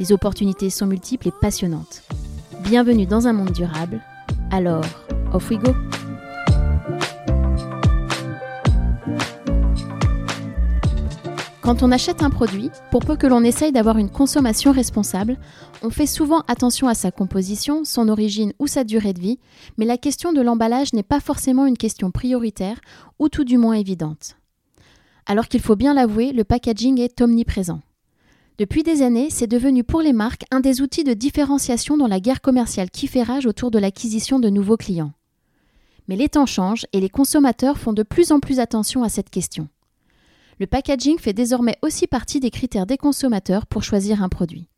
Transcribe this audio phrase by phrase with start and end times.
[0.00, 2.02] Les opportunités sont multiples et passionnantes.
[2.62, 4.00] Bienvenue dans un monde durable.
[4.50, 4.82] Alors,
[5.34, 5.74] off we go!
[11.60, 15.36] Quand on achète un produit, pour peu que l'on essaye d'avoir une consommation responsable,
[15.82, 19.38] on fait souvent attention à sa composition, son origine ou sa durée de vie,
[19.76, 22.80] mais la question de l'emballage n'est pas forcément une question prioritaire
[23.18, 24.36] ou tout du moins évidente.
[25.26, 27.82] Alors qu'il faut bien l'avouer, le packaging est omniprésent.
[28.60, 32.20] Depuis des années, c'est devenu pour les marques un des outils de différenciation dans la
[32.20, 35.12] guerre commerciale qui fait rage autour de l'acquisition de nouveaux clients.
[36.08, 39.30] Mais les temps changent et les consommateurs font de plus en plus attention à cette
[39.30, 39.68] question.
[40.58, 44.68] Le packaging fait désormais aussi partie des critères des consommateurs pour choisir un produit.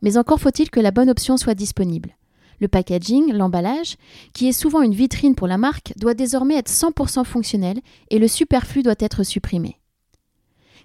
[0.00, 2.16] Mais encore faut-il que la bonne option soit disponible.
[2.60, 3.96] Le packaging, l'emballage,
[4.32, 7.80] qui est souvent une vitrine pour la marque, doit désormais être 100% fonctionnel
[8.10, 9.77] et le superflu doit être supprimé.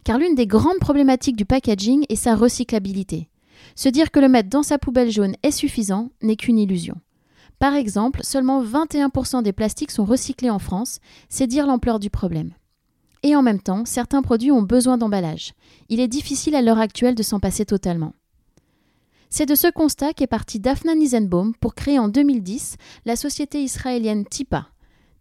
[0.03, 3.29] Car l'une des grandes problématiques du packaging est sa recyclabilité.
[3.75, 6.95] Se dire que le mettre dans sa poubelle jaune est suffisant n'est qu'une illusion.
[7.59, 12.53] Par exemple, seulement 21% des plastiques sont recyclés en France, c'est dire l'ampleur du problème.
[13.23, 15.53] Et en même temps, certains produits ont besoin d'emballage.
[15.87, 18.13] Il est difficile à l'heure actuelle de s'en passer totalement.
[19.29, 24.25] C'est de ce constat qu'est parti Daphna Nisenbaum pour créer en 2010 la société israélienne
[24.25, 24.72] Tipa.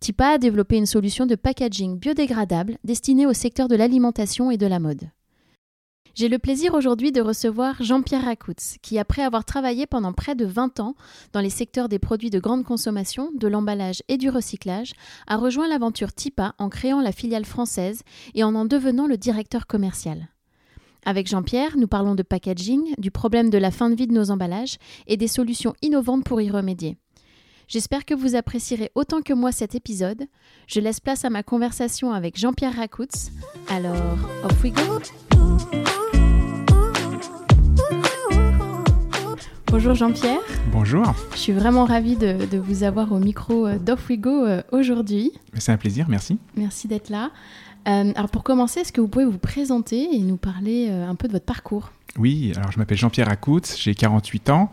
[0.03, 4.67] Tipa a développé une solution de packaging biodégradable destinée au secteur de l'alimentation et de
[4.67, 5.09] la mode.
[6.17, 10.45] J'ai le plaisir aujourd'hui de recevoir Jean-Pierre Racoutz, qui, après avoir travaillé pendant près de
[10.45, 10.97] 20 ans
[11.33, 14.95] dans les secteurs des produits de grande consommation, de l'emballage et du recyclage,
[15.29, 18.03] a rejoint l'aventure TIPA en créant la filiale française
[18.35, 20.31] et en en devenant le directeur commercial.
[21.07, 24.33] Avec Jean-Pierre, nous parlons de packaging, du problème de la fin de vie de nos
[24.33, 26.97] emballages et des solutions innovantes pour y remédier.
[27.73, 30.27] J'espère que vous apprécierez autant que moi cet épisode.
[30.67, 33.33] Je laisse place à ma conversation avec Jean-Pierre Racoutz.
[33.71, 35.01] Alors, off we go!
[39.69, 40.43] Bonjour Jean-Pierre.
[40.71, 41.15] Bonjour.
[41.33, 45.33] Je suis vraiment ravie de, vous avoir au micro euh, d'Off We Go euh, aujourd'hui.
[45.57, 46.39] C'est un plaisir, merci.
[46.59, 47.31] Merci d'être là.
[47.89, 51.27] Euh, alors pour commencer, est-ce que vous pouvez vous présenter et nous parler un peu
[51.27, 51.91] de votre parcours?
[52.19, 54.71] Oui, alors je m'appelle Jean-Pierre Acoutz, j'ai 48 ans.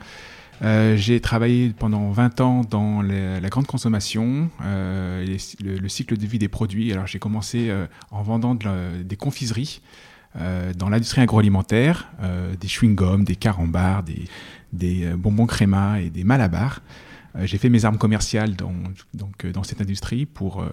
[0.62, 6.92] J'ai travaillé pendant 20 ans dans la grande consommation, le, cycle de vie des produits.
[6.92, 7.72] Alors j'ai commencé
[8.12, 9.82] en vendant des confiseries
[10.36, 12.12] dans l'industrie agroalimentaire,
[12.60, 14.04] des chewing-gums, des carambars,
[14.74, 16.82] des, euh, bonbons créma et des malabars.
[17.36, 18.74] Euh, j'ai fait mes armes commerciales dans,
[19.46, 20.64] euh, cette industrie pour,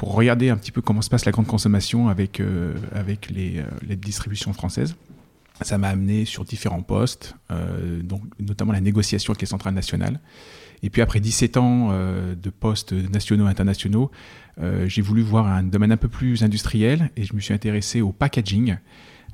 [0.00, 2.42] regarder un petit peu comment se passe la grande consommation avec,
[3.30, 4.96] les distributions françaises.
[5.60, 7.36] Ça m'a amené sur différents postes,
[8.02, 10.18] donc, notamment la négociation avec les centrales nationales.
[10.82, 14.10] Et puis après 17 ans de postes nationaux et internationaux,
[14.86, 18.10] j'ai voulu voir un domaine un peu plus industriel et je me suis intéressé au
[18.10, 18.76] packaging.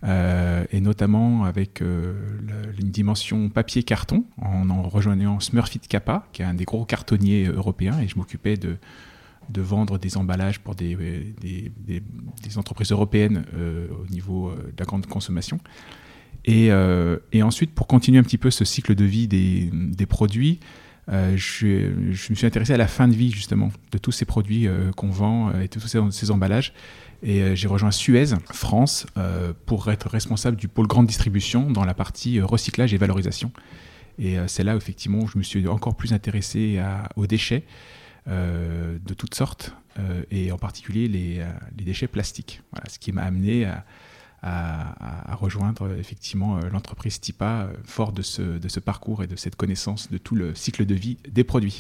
[0.04, 2.12] Euh, et notamment avec euh,
[2.78, 7.98] une dimension papier-carton, en, en rejoignant Smurfit Kappa, qui est un des gros cartonniers européens,
[8.00, 8.76] et je m'occupais de,
[9.56, 10.96] vendre des emballages pour des,
[12.56, 15.58] entreprises européennes euh, au niveau de la grande consommation.
[16.44, 16.70] Et,
[17.32, 20.60] et, ensuite, pour continuer un petit peu ce cycle de vie des, produits,
[21.08, 24.66] je, je, me suis intéressé à la fin de vie justement de tous ces produits
[24.96, 25.80] qu'on vend et tous
[26.10, 26.72] ces, emballages.
[27.22, 31.84] Et euh, j'ai rejoint Suez, France, euh, pour être responsable du pôle grande distribution dans
[31.84, 33.50] la partie euh, recyclage et valorisation.
[34.20, 36.82] Et c'est là, effectivement, où je me suis encore plus intéressé
[37.14, 37.62] aux déchets
[38.26, 39.76] de toutes sortes,
[40.32, 41.44] et en particulier les,
[41.84, 42.60] déchets plastiques.
[42.72, 43.84] Voilà, ce qui m'a amené à,
[44.42, 50.18] rejoindre effectivement l'entreprise TIPA, fort de ce, de ce parcours et de cette connaissance de
[50.18, 51.78] tout le cycle de vie des produits.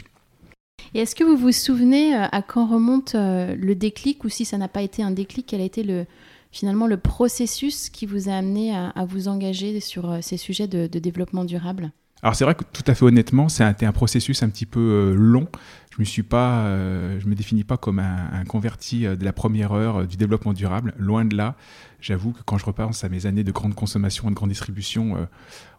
[0.94, 4.44] Et est-ce que vous vous souvenez euh, à quand remonte euh, le déclic ou si
[4.44, 6.06] ça n'a pas été un déclic, quel a été le,
[6.50, 10.86] finalement le processus qui vous a amené à, vous engager sur euh, ces sujets de,
[10.86, 11.92] développement durable?
[12.22, 15.14] Alors c'est vrai que tout à fait honnêtement, c'est un, un, processus un petit peu
[15.16, 15.48] long.
[15.90, 20.52] Je me je me définis pas comme un, converti de la première heure du développement
[20.52, 20.94] durable.
[20.96, 21.56] Loin de là.
[22.00, 25.28] J'avoue que quand je repense à mes années de grande consommation et de grande distribution,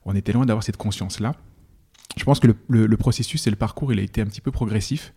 [0.06, 1.36] on était loin d'avoir cette conscience-là.
[2.18, 5.14] Je pense que le, processus et le parcours, il a été un petit peu progressif.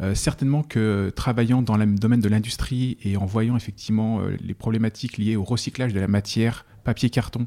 [0.00, 4.54] Euh, certainement que travaillant dans le domaine de l'industrie et en voyant effectivement euh, les
[4.54, 7.46] problématiques liées au recyclage de la matière, papier, carton,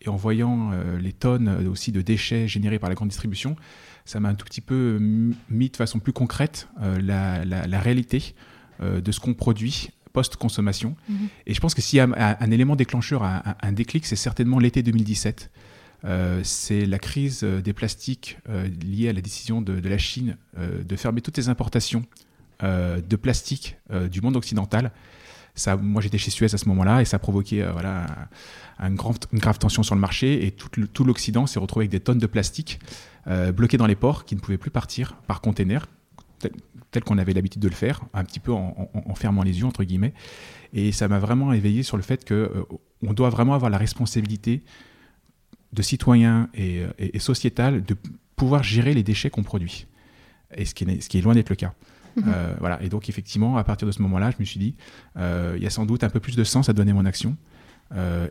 [0.00, 0.70] et en voyant
[1.00, 3.56] les tonnes aussi de déchets générés par la grande distribution,
[4.04, 8.34] ça m'a un tout petit peu mis de façon plus concrète la, réalité
[8.80, 10.96] de ce qu'on produit post-consommation.
[11.08, 11.28] Mhm.
[11.46, 14.82] Et je pense que s'il y a un, élément déclencheur, un, déclic, c'est certainement l'été
[14.82, 15.50] 2017.
[16.04, 20.36] Euh, c'est la crise euh, des plastiques euh, liée à la décision de, la Chine
[20.56, 22.04] de fermer toutes les importations
[22.62, 23.78] de plastique
[24.10, 24.92] du monde occidental.
[25.80, 28.06] Moi, j'étais chez Suez à ce moment-là et ça a provoqué voilà,
[28.78, 32.00] un, grand, une grave tension sur le marché et tout, l'Occident s'est retrouvé avec des
[32.00, 32.80] tonnes de plastique
[33.54, 35.86] bloquées dans les ports qui ne pouvaient plus partir par container
[36.90, 39.84] tel qu'on avait l'habitude de le faire, un petit peu en, fermant les yeux, entre
[39.84, 40.12] guillemets.
[40.72, 44.62] Et ça m'a vraiment éveillé sur le fait qu'on euh, doit vraiment avoir la responsabilité
[45.72, 47.96] de citoyen et, et, sociétal de
[48.34, 49.86] pouvoir gérer les déchets qu'on produit.
[50.56, 50.84] Et ce qui
[51.18, 51.74] est loin d'être le cas.
[52.26, 52.82] Euh, voilà.
[52.82, 54.74] Et donc, effectivement, à partir de ce moment-là, je me suis dit,
[55.16, 57.36] euh, il y a sans doute un peu plus de sens à donner mon action.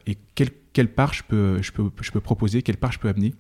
[0.06, 3.10] et quelle, quelle, part je peux, je, peux, je peux proposer, quelle part je peux
[3.10, 3.34] amener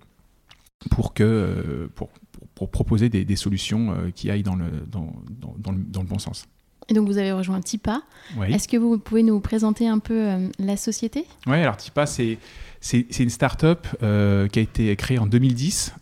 [0.89, 2.09] pour, que, pour,
[2.55, 6.19] pour proposer des, solutions euh, qui aillent dans le, dans, dans, le, dans, le, bon
[6.19, 6.45] sens.
[6.87, 8.01] Et donc vous avez rejoint TIPA.
[8.47, 11.25] Est-ce que vous pouvez nous présenter un peu euh, la société?
[11.47, 12.37] Oui, alors TIPA, c'est,
[12.81, 15.93] c'est, une start-up euh, qui a été créée en 2010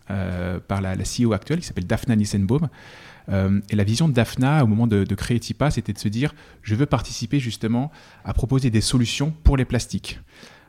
[0.66, 2.68] par la, la, CEO actuelle qui s'appelle Daphna Nissenbaum.
[3.30, 6.74] Et la vision de Daphna au moment de, créer TIPA, c'était de se dire je
[6.74, 7.90] veux participer justement
[8.24, 10.18] à proposer des solutions pour les plastiques.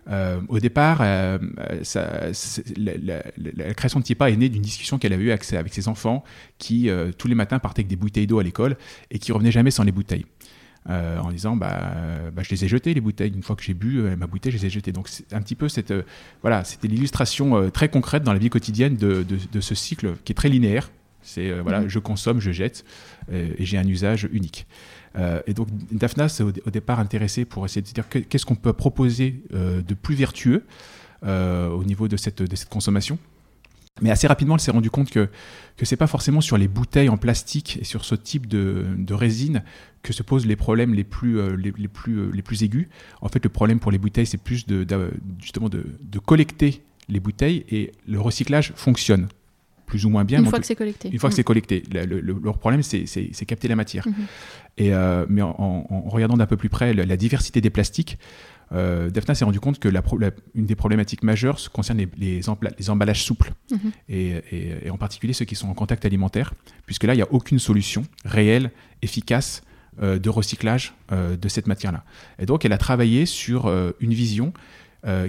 [0.09, 1.37] Euh, au départ, euh,
[2.77, 6.23] la, création de Tipa est née d'une discussion qu'elle avait eue avec, ses enfants
[6.57, 8.77] qui, euh, tous les matins, partaient avec des bouteilles d'eau à l'école
[9.11, 10.25] et qui revenaient jamais sans les bouteilles.
[10.87, 11.93] en disant bah,
[12.33, 14.57] bah, je les ai jetées les bouteilles une fois que j'ai bu ma bouteille je
[14.57, 15.93] les ai jetées donc c'est un petit peu cette
[16.41, 20.49] voilà c'était l'illustration très concrète dans la vie quotidienne de, ce cycle qui est très
[20.49, 20.89] linéaire
[21.29, 21.89] c'est voilà mmh.
[21.89, 22.85] je consomme je jette
[23.31, 24.67] et j'ai un usage unique
[25.17, 28.73] euh, et donc Daphna s'est au, départ intéressée pour essayer de dire qu'est-ce qu'on peut
[28.73, 30.65] proposer euh, de plus vertueux
[31.23, 33.17] euh, au niveau de cette, de cette consommation.
[34.01, 35.27] Mais assez rapidement, elle s'est rendue compte que
[35.75, 39.13] que c'est pas forcément sur les bouteilles en plastique et sur ce type de, de
[39.13, 39.63] résine
[40.03, 42.87] que se posent les problèmes les plus, les, les, plus, les plus aigus.
[43.21, 44.85] En fait, le problème pour les bouteilles, c'est plus de,
[45.41, 49.27] justement de, de, collecter les bouteilles et le recyclage fonctionne
[49.89, 50.39] plus ou moins bien.
[50.39, 51.09] Une fois que c'est collecté.
[51.11, 51.51] Une fois que c'est mm.
[51.51, 51.83] collecté.
[51.91, 54.05] Le, leur problème, c'est capter la matière.
[54.07, 54.13] Mm-hmm.
[54.77, 58.17] Et, euh, mais en, regardant d'un peu plus près la, diversité des plastiques,
[58.71, 60.03] euh, Daphna s'est rendu compte que la,
[60.53, 63.77] une des problématiques majeures concerne les, les, emballages souples, mm-hmm.
[64.09, 66.53] et, et, en particulier ceux qui sont en contact alimentaire,
[66.85, 68.71] puisque là, il n'y a aucune solution réelle,
[69.01, 69.63] efficace
[70.03, 72.03] euh, de recyclage euh, de cette matière-là.
[72.37, 74.53] Et donc, elle a travaillé sur une vision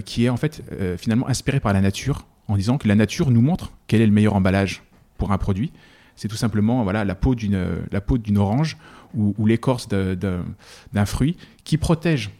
[0.03, 0.61] qui est en fait
[0.97, 4.11] finalement inspirée par la nature, en disant que la nature nous montre quel est le
[4.11, 4.83] meilleur emballage
[5.17, 5.71] pour un produit.
[6.17, 8.77] C'est tout simplement voilà, la peau d'une orange
[9.13, 12.31] ou, ou l'écorce d'un fruit qui protège,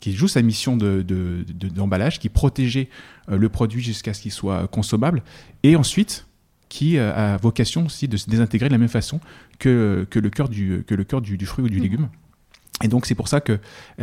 [0.00, 2.88] qui joue sa mission d'emballage, de, qui protégeait
[3.30, 5.22] euh, le produit jusqu'à ce qu'il soit consommable,
[5.62, 6.26] et ensuite
[6.70, 9.20] qui euh, a vocation aussi de se désintégrer de la même façon
[9.58, 11.82] que, que le cœur du, que le cœur du, fruit ou du mmh.
[11.82, 12.08] légume.
[12.82, 13.58] Et donc c'est pour ça qu'elle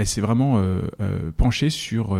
[0.05, 0.81] s'est vraiment euh,
[1.37, 2.19] penchée sur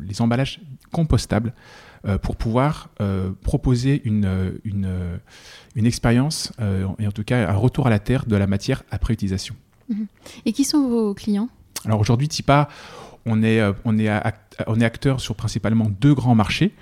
[0.00, 0.60] les emballages
[0.92, 4.88] compostables euh, pour pouvoir euh, proposer une, une,
[5.76, 8.82] une expérience, euh, et en tout cas un retour à la terre de la matière
[8.90, 9.54] après utilisation.
[9.88, 10.06] Mhm.
[10.44, 11.48] Et qui sont vos clients?
[11.84, 12.68] Alors aujourd'hui, TIPA,
[13.24, 14.10] on est, on, est
[14.66, 16.72] on est acteur sur principalement deux grands marchés.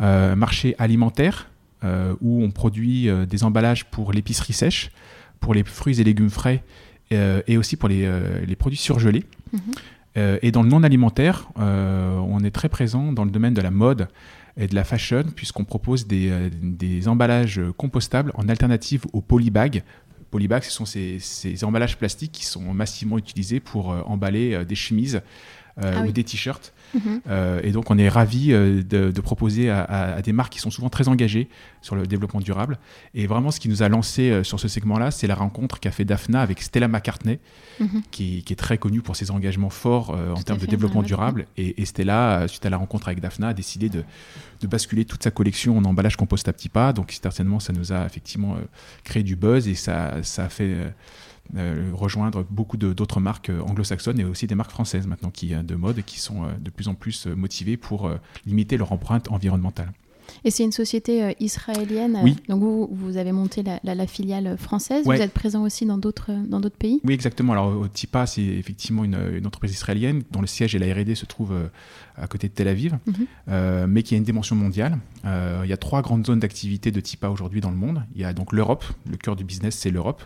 [0.00, 1.50] Euh, marché alimentaire,
[2.20, 4.92] où on produit des emballages pour l'épicerie sèche,
[5.40, 6.62] pour les fruits et légumes frais,
[7.10, 8.08] et aussi pour les,
[8.46, 9.24] les produits surgelés.
[9.52, 10.38] Mhm.
[10.42, 14.08] et dans le non alimentaire, on est très présent dans le domaine de la mode,
[14.58, 19.82] et de la fashion, puisqu'on propose des, euh, emballages compostables en alternative aux polybags.
[20.30, 24.64] Polybags, ce sont ces, ces, emballages plastiques qui sont massivement utilisés pour euh, emballer euh,
[24.64, 25.22] des chemises
[25.80, 26.72] ah ou des t-shirts.
[26.94, 27.20] Mhm.
[27.28, 30.88] Euh, et donc, on est ravi euh, de, proposer à, des marques qui sont souvent
[30.88, 31.48] très engagées
[31.82, 32.78] sur le développement durable.
[33.14, 35.90] Et vraiment, ce qui nous a lancé euh, sur ce segment-là, c'est la rencontre qu'a
[35.90, 37.38] fait Daphna avec Stella McCartney,
[37.80, 38.02] mhm.
[38.10, 41.46] qui, est très connue pour ses engagements forts en termes de développement durable.
[41.56, 44.04] Et, Stella, suite à la rencontre avec Daphna, a décidé de,
[44.66, 46.92] basculer toute sa collection en emballage compost à petits pas.
[46.92, 48.56] Donc, certainement, ça nous a effectivement
[49.04, 50.74] créé du buzz et ça, ça a fait
[51.56, 55.62] euh, rejoindre beaucoup d'autres marques euh, anglo-saxonnes et aussi des marques françaises maintenant qui, euh,
[55.62, 58.10] de mode qui sont de plus en plus motivées pour
[58.46, 59.92] limiter leur empreinte environnementale.
[60.44, 62.20] Et c'est une société israélienne.
[62.22, 62.36] Oui.
[62.50, 65.04] Donc vous, vous avez monté la, filiale française.
[65.06, 67.00] Vous êtes présent aussi dans d'autres dans d'autres pays?
[67.02, 67.54] Oui, exactement.
[67.54, 71.70] Alors TIPA, c'est effectivement une, entreprise israélienne dont le siège et la R&D se trouvent
[72.16, 73.86] à côté de Tel Aviv, mhm.
[73.86, 74.98] mais qui a une dimension mondiale.
[75.24, 78.02] il y a trois grandes zones d'activité de TIPA aujourd'hui dans le monde.
[78.14, 78.84] Il y a donc l'Europe.
[79.10, 80.22] Le cœur du business, c'est l'Europe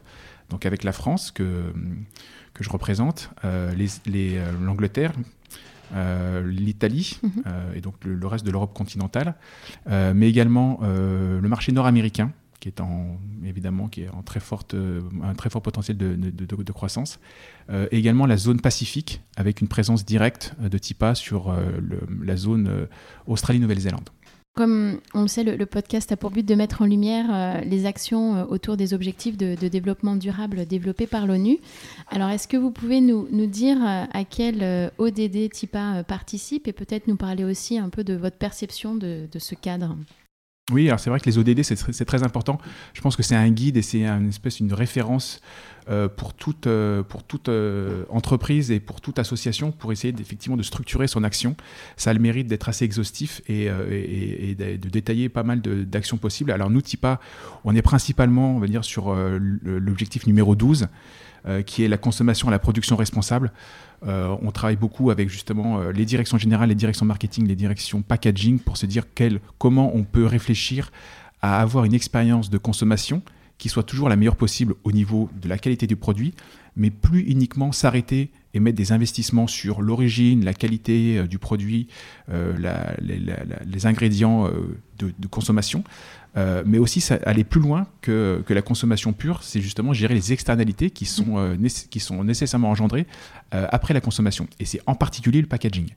[0.52, 1.72] donc avec la France que,
[2.52, 5.12] que je représente, euh, euh, l'Angleterre,
[6.44, 7.42] l'Italie mhm.
[7.74, 9.34] et donc le, reste de l'Europe continentale,
[9.86, 15.34] mais également le marché nord-américain qui est en, évidemment qui est en très forte, un
[15.34, 17.20] très fort potentiel de, de, croissance.
[17.90, 21.54] également la zone Pacifique, avec une présence directe de TIPA sur
[22.24, 22.88] la zone
[23.26, 24.08] Australie-Nouvelle-Zélande.
[24.54, 27.86] Comme on le sait, le, podcast a pour but de mettre en lumière euh, les
[27.86, 31.58] actions euh, autour des objectifs de, développement durable développés par l'ONU.
[32.10, 37.08] Alors, est-ce que vous pouvez nous, dire euh, à quel ODD TIPA participe et peut-être
[37.08, 39.96] nous parler aussi un peu de votre perception de ce cadre?
[40.72, 42.58] Oui, alors c'est vrai que les ODD, c'est très, important.
[42.94, 45.40] Je pense que c'est un guide et c'est une espèce, une référence
[45.88, 50.56] euh, pour toute, euh, pour toute euh, entreprise et pour toute association pour essayer effectivement
[50.56, 51.56] de structurer son action.
[51.96, 56.52] Ça a le mérite d'être assez exhaustif et, de détailler pas mal d'actions possibles.
[56.52, 57.20] Alors nous, TIPA,
[57.64, 60.86] on est principalement, on va dire, sur l'objectif numéro 12,
[61.66, 63.52] qui est la consommation et la production responsable.
[64.06, 68.02] Euh, on travaille beaucoup avec justement euh, les directions générales, les directions marketing, les directions
[68.02, 69.04] packaging pour se dire
[69.58, 70.90] comment on peut réfléchir
[71.40, 73.22] à avoir une expérience de consommation
[73.58, 76.34] qui soit toujours la meilleure possible au niveau de la qualité du produit,
[76.74, 81.86] mais plus uniquement s'arrêter et mettre des investissements sur l'origine, la qualité euh, du produit,
[82.28, 84.50] les, ingrédients
[84.98, 85.84] de, consommation,
[86.36, 90.14] euh, mais aussi ça, aller plus loin que, que la consommation pure, c'est justement gérer
[90.14, 91.56] les externalités qui sont, euh,
[91.90, 93.06] qui sont nécessairement engendrées
[93.54, 94.46] euh, après la consommation.
[94.58, 95.90] Et c'est en particulier le packaging.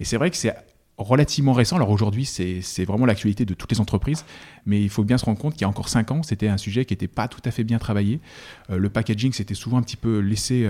[0.00, 0.54] Et c'est vrai que c'est
[0.98, 1.76] relativement récent.
[1.76, 4.24] Alors aujourd'hui, c'est vraiment l'actualité de toutes les entreprises,
[4.66, 6.56] mais il faut bien se rendre compte qu'il y a encore 5 ans, c'était un
[6.56, 8.18] sujet qui n'était pas tout à fait bien travaillé.
[8.68, 10.68] le packaging, c'était souvent un petit peu laissé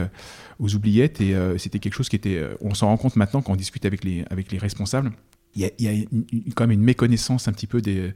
[0.58, 2.46] aux oubliettes et c'était quelque chose qui était...
[2.60, 5.12] on s'en rend compte maintenant quand on discute avec les, avec les responsables
[5.59, 8.12] il y a, quand même une méconnaissance un petit peu des,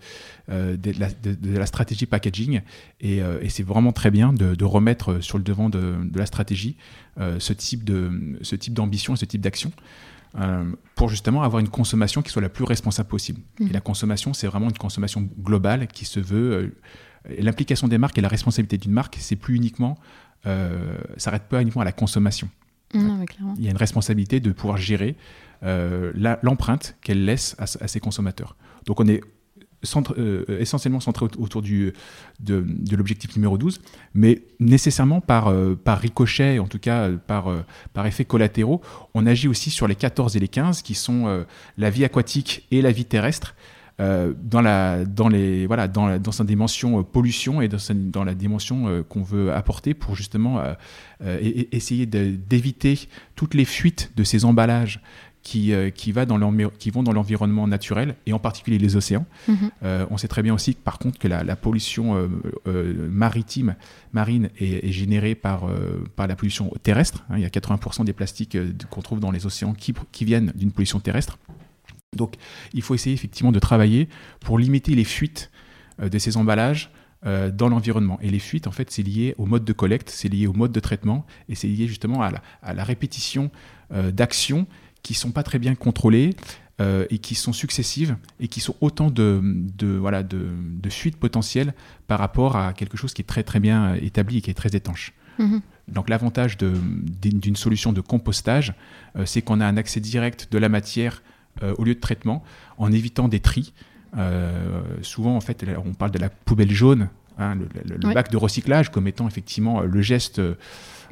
[0.49, 2.61] euh, de, la, stratégie packaging
[3.05, 6.77] euh, et, c'est vraiment très bien de, remettre sur le devant de, la stratégie
[7.19, 9.73] euh, ce type d'ambition et ce type d'action
[10.95, 13.43] pour justement avoir une consommation qui soit la plus responsable possible.
[13.61, 13.67] Mmh.
[13.67, 16.75] Et la consommation, c'est vraiment une consommation globale qui se veut.
[17.39, 19.99] L'implication des marques et la responsabilité d'une marque, c'est plus uniquement,
[21.19, 22.49] s'arrête pas uniquement à la consommation.
[23.59, 28.57] il y a une responsabilité de pouvoir gérer euh, l'empreinte qu'elle laisse à, ses consommateurs.
[28.87, 29.21] Donc on est
[30.17, 31.93] euh, essentiellement centré autour du,
[32.41, 32.65] de,
[32.97, 33.81] l'objectif numéro 12,
[34.15, 37.53] mais nécessairement par, euh, par ricochet, en tout cas par,
[37.93, 38.81] par effet collatéraux,
[39.15, 41.45] on agit aussi sur les 14 et les 15, qui sont
[41.79, 43.55] la vie aquatique et la vie terrestre.
[43.99, 47.79] dans, la, dans, les, voilà, dans, dans sa dimension pollution et dans,
[48.11, 50.63] dans la dimension qu'on veut apporter pour justement
[51.21, 55.01] essayer d'éviter toutes les fuites de ces emballages
[55.43, 56.39] qui, euh, qui, va dans
[56.79, 59.27] qui vont dans l'environnement naturel et en particulier les océans.
[59.49, 59.71] Mhm.
[59.83, 62.29] Euh, on sait très bien aussi, par contre, que la, pollution
[62.67, 63.75] euh, maritime,
[64.13, 65.69] marine est, générée par,
[66.17, 67.25] par la pollution terrestre.
[67.29, 67.35] Hein.
[67.37, 68.57] il y a 80% des plastiques
[68.91, 71.39] qu'on trouve dans les océans qui, qui viennent d'une pollution terrestre.
[72.17, 72.35] Donc,
[72.75, 74.09] il faut essayer effectivement de travailler
[74.41, 75.51] pour limiter les fuites
[75.99, 76.91] de ces emballages
[77.25, 78.19] dans l'environnement.
[78.21, 80.73] Et les fuites, en fait, c'est lié au mode de collecte, c'est lié au mode
[80.73, 83.51] de traitement, et c'est lié justement à la, à la répétition
[83.91, 84.67] d'actions
[85.03, 86.37] qui sont pas très bien contrôlées
[86.81, 91.17] euh, et qui sont successives et qui sont autant de, de voilà, de, de, fuites
[91.17, 91.75] potentielles
[92.07, 94.75] par rapport à quelque chose qui est très très bien établi et qui est très
[94.75, 95.13] étanche.
[95.39, 95.61] Mhm.
[95.89, 98.75] Donc l'avantage d'une solution de compostage,
[99.17, 101.23] euh, c'est qu'on a un accès direct de la matière
[101.63, 102.43] euh, au lieu de traitement
[102.79, 103.75] en évitant des tris.
[105.03, 107.09] souvent, en fait, on parle de la poubelle jaune,
[107.39, 110.41] hein, le, bac de recyclage comme étant effectivement le geste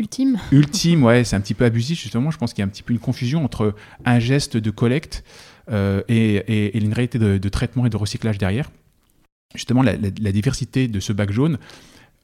[0.01, 0.39] Ultime.
[0.51, 2.31] Ultime, ouais, c'est un petit peu abusif, justement.
[2.31, 3.75] Je pense qu'il y a un petit peu une confusion entre
[4.07, 5.25] un geste de collecte
[5.71, 8.71] euh, et, une réalité de, traitement et de recyclage derrière.
[9.55, 11.59] Justement, la, diversité de ce bac jaune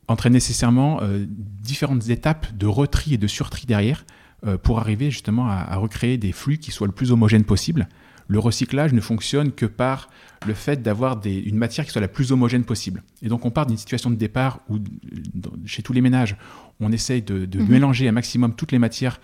[0.09, 4.07] entraîne nécessairement euh, différentes étapes de retri et de surtri derrière
[4.47, 7.88] euh, pour arriver justement à, à, recréer des flux qui soient le plus homogènes possible
[8.29, 10.09] le recyclage ne fonctionne que par
[10.47, 13.02] le fait d'avoir une matière qui soit la plus homogène possible.
[13.23, 14.78] Et donc on part d'une situation de départ où,
[15.64, 16.37] chez tous les ménages,
[16.81, 17.69] on essaye de, mhm.
[17.69, 19.21] mélanger un maximum toutes les matières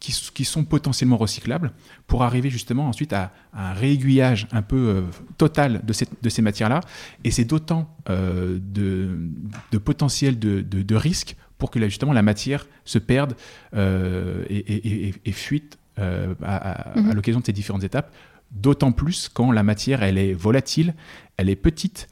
[0.00, 1.72] qui, sont potentiellement recyclables
[2.06, 5.02] pour arriver justement ensuite à, un réaiguillage un peu euh,
[5.38, 6.80] total de, ces matières-là.
[7.22, 13.34] Et c'est d'autant euh, de, potentiel de, risque pour que justement la matière se perde
[13.74, 17.14] euh, et, fuite à, à mhm.
[17.14, 18.12] l'occasion de ces différentes étapes
[18.50, 20.94] D'autant plus quand la matière, elle est volatile,
[21.36, 22.08] elle est petite.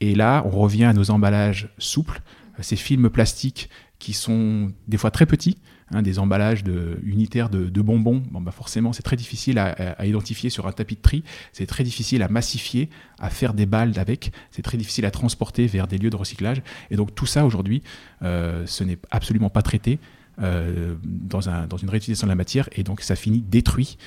[0.00, 2.22] Et là, on revient à nos emballages souples,
[2.60, 3.68] ces films plastiques
[4.02, 5.58] qui sont des fois très petits,
[5.92, 8.20] hein, des emballages de, unitaires de, bonbons.
[8.32, 11.22] Bon, bah forcément, c'est très difficile à, identifier sur un tapis de tri,
[11.52, 15.68] c'est très difficile à massifier, à faire des balles avec, c'est très difficile à transporter
[15.68, 16.62] vers des lieux de recyclage.
[16.90, 17.84] Et donc tout ça, aujourd'hui,
[18.22, 20.00] euh, ce n'est absolument pas traité.
[20.40, 23.98] Euh, dans, un, dans, une réutilisation de la matière et donc ça finit détruit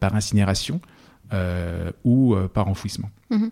[0.00, 0.80] par incinération
[2.04, 3.10] ou par enfouissement.
[3.30, 3.50] Mhm.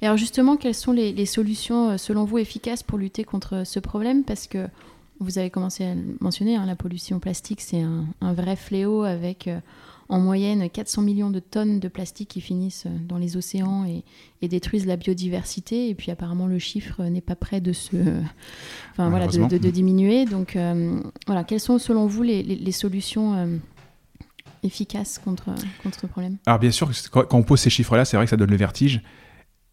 [0.00, 4.24] Et alors justement, quelles sont les, solutions, selon vous, efficaces pour lutter contre ce problème?
[4.24, 4.66] Parce que
[5.20, 9.02] vous avez commencé à le mentionner, hein, la pollution plastique, c'est un, un, vrai fléau
[9.02, 9.48] avec
[10.08, 14.04] en moyenne 400 millions de tonnes de plastique qui finissent dans les océans et,
[14.46, 15.88] détruisent la biodiversité.
[15.88, 17.96] Et puis apparemment le chiffre n'est pas prêt de se,
[18.92, 20.26] enfin, voilà, de, diminuer.
[20.26, 23.58] Donc euh, voilà, quelles sont selon vous les, solutions
[24.64, 28.30] efficaces contre, contre problème Alors bien sûr, quand on pose ces chiffres-là, c'est vrai que
[28.30, 29.02] ça donne le vertige.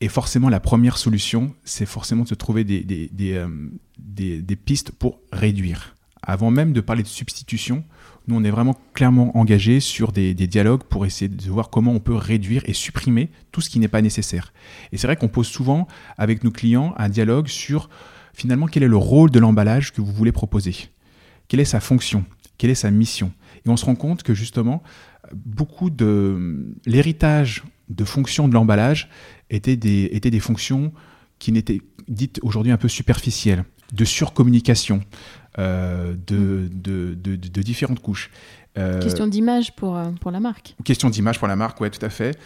[0.01, 5.95] Et forcément, la première solution, c'est forcément de se trouver des, euh, pistes pour réduire.
[6.23, 7.83] Avant même de parler de substitution,
[8.27, 11.99] nous, on est vraiment clairement engagé sur des, dialogues pour essayer de voir comment on
[11.99, 14.53] peut réduire et supprimer tout ce qui n'est pas nécessaire.
[14.91, 17.89] Et c'est vrai qu'on pose souvent avec nos clients un dialogue sur
[18.33, 20.75] finalement quel est le rôle de l'emballage que vous voulez proposer?
[21.47, 22.25] Quelle est sa fonction?
[22.57, 23.31] Quelle est sa mission?
[23.65, 24.81] Et on se rend compte que justement,
[25.33, 29.09] beaucoup de l'héritage de fonctions de l'emballage
[29.49, 30.91] étaient des, étaient des fonctions
[31.39, 33.63] qui n'étaient dites aujourd'hui un peu superficielles,
[33.93, 35.01] de surcommunication,
[35.59, 38.29] euh, de, de, de, différentes couches.
[38.77, 40.75] Euh, question d'image pour, euh, pour la marque.
[40.85, 42.37] Question d'image pour la marque, oui, tout à fait.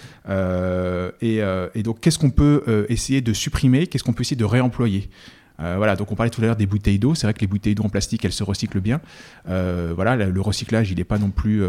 [1.22, 1.42] et,
[1.76, 3.88] et, donc, qu'est-ce qu'on peut essayer de supprimer?
[3.88, 5.10] Qu'est-ce qu'on peut essayer de réemployer?
[5.58, 7.16] Voilà, donc on parlait tout à l'heure des bouteilles d'eau.
[7.16, 9.02] C'est vrai que les bouteilles d'eau en plastique, elles se recyclent bien.
[9.46, 11.64] voilà, le recyclage, il n'est pas non plus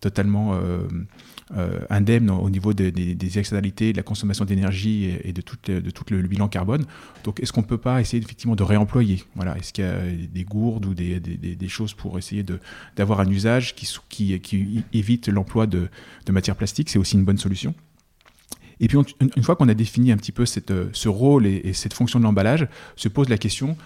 [0.00, 0.58] totalement
[1.58, 6.46] euh, indemne au niveau des externalités, de la consommation d'énergie et, de tout, le, bilan
[6.46, 6.84] carbone.
[7.24, 9.24] Donc, est-ce qu'on ne peut pas essayer effectivement de réemployer?
[9.34, 9.98] Voilà, Est-ce qu'il y a
[10.32, 12.44] des gourdes ou des, choses pour essayer
[12.94, 14.40] d'avoir un usage qui
[14.92, 15.88] évite l'emploi de,
[16.26, 16.88] de matières plastiques?
[16.88, 17.74] C'est aussi une bonne solution.
[18.80, 18.98] Et puis,
[19.36, 22.24] une, fois qu'on a défini un petit peu cette, ce rôle et, cette fonction de
[22.24, 23.76] l'emballage, se pose la question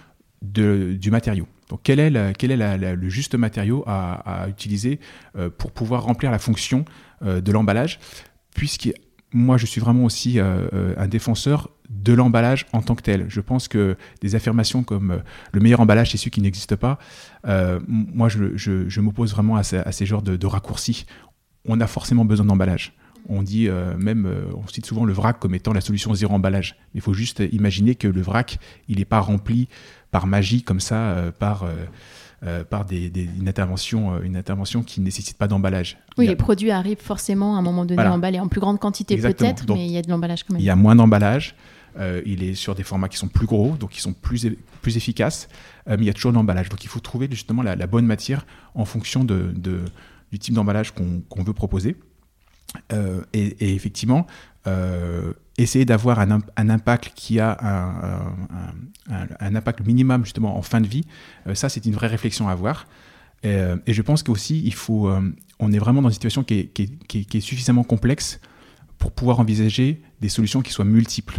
[0.43, 1.47] du matériau.
[1.69, 5.01] Donc, quel est, le juste matériau à, utiliser
[5.37, 6.85] euh, pour pouvoir remplir la fonction
[7.25, 8.01] euh, de l'emballage,
[8.55, 8.91] puisque
[9.33, 13.27] moi je suis vraiment aussi euh, euh, un défenseur de l'emballage en tant que tel.
[13.29, 16.99] Je pense que des affirmations comme le meilleur emballage c'est celui qui n'existe pas,
[17.87, 21.07] moi je, m'oppose vraiment à, ces genres de, raccourcis.
[21.67, 22.95] On a forcément besoin d'emballage.
[23.29, 26.77] On dit même, on cite souvent le vrac comme étant la solution zéro emballage.
[26.95, 28.59] Il faut juste imaginer que le vrac,
[28.89, 29.69] il n'est pas rempli
[30.11, 31.65] par magie comme ça, par
[32.47, 35.97] euh, par des, une, intervention, euh, une intervention qui ne nécessite pas d'emballage.
[36.19, 39.65] Oui, les produits arrivent forcément à un moment donné emballés en plus grande quantité peut-être,
[39.73, 40.61] mais il y a de l'emballage quand même.
[40.61, 41.55] Il y a moins d'emballage.
[41.99, 44.47] Euh, il est sur des formats qui sont plus gros, donc qui sont plus,
[44.83, 45.49] plus efficaces,
[45.87, 46.69] mais il y a toujours de l'emballage.
[46.69, 49.55] Donc il faut trouver justement la, bonne matière en fonction de,
[50.31, 51.97] du type d'emballage qu'on veut proposer.
[53.33, 54.27] Et, effectivement,
[55.59, 57.57] essayer d'avoir un, impact qui a
[59.09, 61.05] un, impact minimum justement en fin de vie,
[61.47, 62.87] euh, ça c'est une vraie réflexion à avoir.
[63.45, 65.21] Euh, et je pense qu'aussi, il faut, euh,
[65.59, 68.41] on est vraiment dans une situation qui est, suffisamment complexe
[68.99, 71.39] pour pouvoir envisager des solutions qui soient multiples.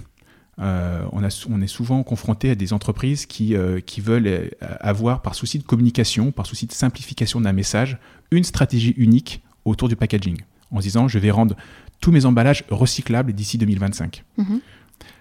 [0.60, 3.56] on, est souvent confronté à des entreprises qui
[4.02, 7.98] veulent avoir, par souci de communication, par souci de simplification d'un message,
[8.30, 10.38] une stratégie unique autour du packaging,
[10.71, 11.56] en se disant je vais rendre
[11.99, 14.23] tous mes emballages recyclables d'ici 2025.
[14.38, 14.60] Mhm.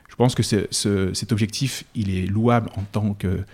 [0.08, 3.44] Je pense que cet objectif, il est louable en tant que,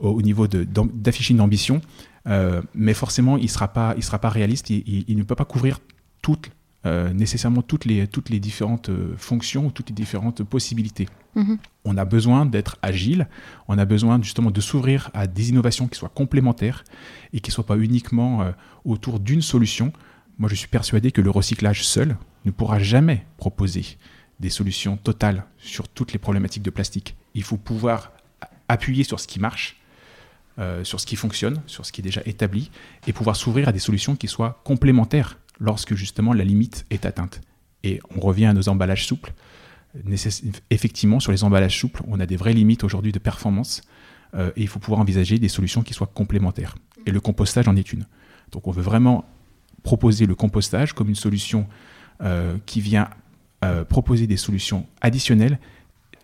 [0.00, 1.80] au, niveau d'afficher une ambition,
[2.26, 4.70] euh, mais forcément, il ne sera, pas, il sera pas réaliste.
[4.70, 5.78] Il, ne peut pas couvrir
[6.20, 6.50] toutes,
[6.86, 11.08] euh, nécessairement toutes les, toutes les différentes euh, fonctions, toutes les différentes possibilités.
[11.36, 11.58] Mhm.
[11.84, 13.28] On a besoin d'être agile,
[13.68, 16.84] on a besoin justement de s'ouvrir à des innovations qui soient complémentaires
[17.32, 18.52] et qui ne soient pas uniquement
[18.84, 19.92] autour d'une solution.
[20.38, 23.84] Moi, je suis persuadé que le recyclage seul ne pourra jamais proposer
[24.38, 27.16] des solutions totales sur toutes les problématiques de plastique.
[27.34, 28.12] Il faut pouvoir
[28.68, 29.80] appuyer sur ce qui marche,
[30.60, 32.70] euh, sur ce qui fonctionne, sur ce qui est déjà établi,
[33.08, 37.40] et pouvoir s'ouvrir à des solutions qui soient complémentaires lorsque justement la limite est atteinte.
[37.82, 39.32] Et on revient à nos emballages souples.
[40.70, 43.82] effectivement, sur les emballages souples, on a des vraies limites aujourd'hui de performance,
[44.34, 46.76] euh, et il faut pouvoir envisager des solutions qui soient complémentaires.
[47.06, 48.06] Et le compostage en est une.
[48.52, 49.24] Donc on veut vraiment
[49.82, 51.66] proposer le compostage comme une solution
[52.22, 53.08] euh, qui vient
[53.64, 55.58] euh, proposer des solutions additionnelles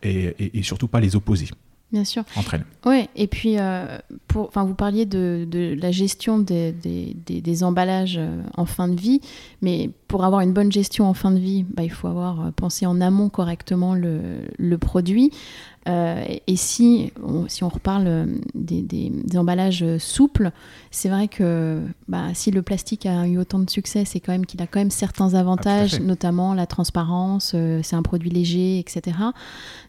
[0.02, 1.48] et, surtout pas les opposer.
[1.90, 2.24] Bien sûr.
[2.36, 2.64] Entre elles.
[2.84, 8.20] Oui, et puis euh, pour, vous parliez de, de, la gestion des, des, des, emballages
[8.56, 9.20] en fin de vie,
[9.62, 12.84] mais pour avoir une bonne gestion en fin de vie, bah, il faut avoir pensé
[12.84, 14.20] en amont correctement le,
[14.58, 15.30] le produit.
[15.86, 20.50] Et si on, si on reparle des, emballages souples,
[20.90, 24.46] c'est vrai que bah, si le plastique a eu autant de succès, c'est quand même
[24.46, 29.16] qu'il a quand même certains avantages, notamment la transparence, c'est un produit léger, etc.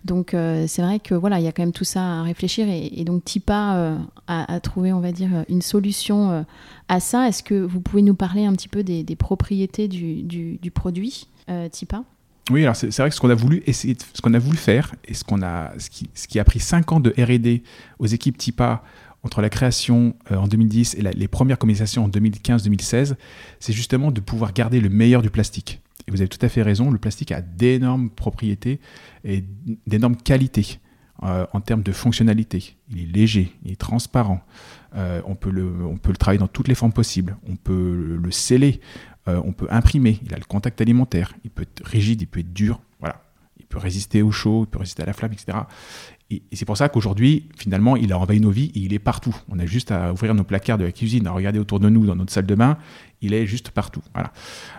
[0.03, 0.35] Donc
[0.67, 3.23] c'est vrai que voilà, il y a quand même tout ça à réfléchir et, donc
[3.23, 6.45] Tipa a, trouvé, on va dire, une solution
[6.89, 7.27] à ça.
[7.27, 11.27] Est-ce que vous pouvez nous parler un petit peu des, propriétés du, du produit
[11.71, 12.03] Tipa?
[12.51, 14.93] Oui, alors c'est vrai que ce qu'on a voulu essayer, ce qu'on a voulu faire,
[15.05, 15.89] et ce qu'on a, ce
[16.27, 17.63] qui, a pris 5 ans de R&D
[17.97, 18.83] aux équipes TIPA
[19.23, 23.15] entre la création euh, en 2010 et les premières communications en 2015-2016,
[23.59, 25.81] c'est justement de pouvoir garder le meilleur du plastique.
[26.07, 28.79] Et vous avez tout à fait raison, le plastique a d'énormes propriétés
[29.23, 29.43] et
[29.87, 30.79] d'énormes qualités
[31.23, 32.75] euh, en termes de fonctionnalité.
[32.91, 34.41] Il est léger, il est transparent,
[34.95, 38.19] euh, on, peut le, on peut le travailler dans toutes les formes possibles, on peut
[38.21, 38.79] le sceller,
[39.27, 42.41] euh, on peut imprimer, il a le contact alimentaire, il peut être rigide, il peut
[42.41, 43.21] être dur, voilà.
[43.59, 45.57] Il peut résister au chaud, il peut résister à la flamme, etc.
[46.31, 49.35] Et, c'est pour ça qu'aujourd'hui, finalement, il a envahi nos vies et il est partout.
[49.49, 52.05] On a juste à ouvrir nos placards de la cuisine, à regarder autour de nous
[52.05, 52.77] dans notre salle de bain,
[53.21, 54.01] il est juste partout.
[54.13, 54.31] Voilà.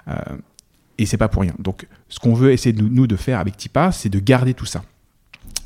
[0.08, 0.36] Euh,
[0.98, 1.54] et c'est pas pour rien.
[1.58, 4.66] Donc, ce qu'on veut essayer de nous de faire avec Tipa, c'est de garder tout
[4.66, 4.82] ça.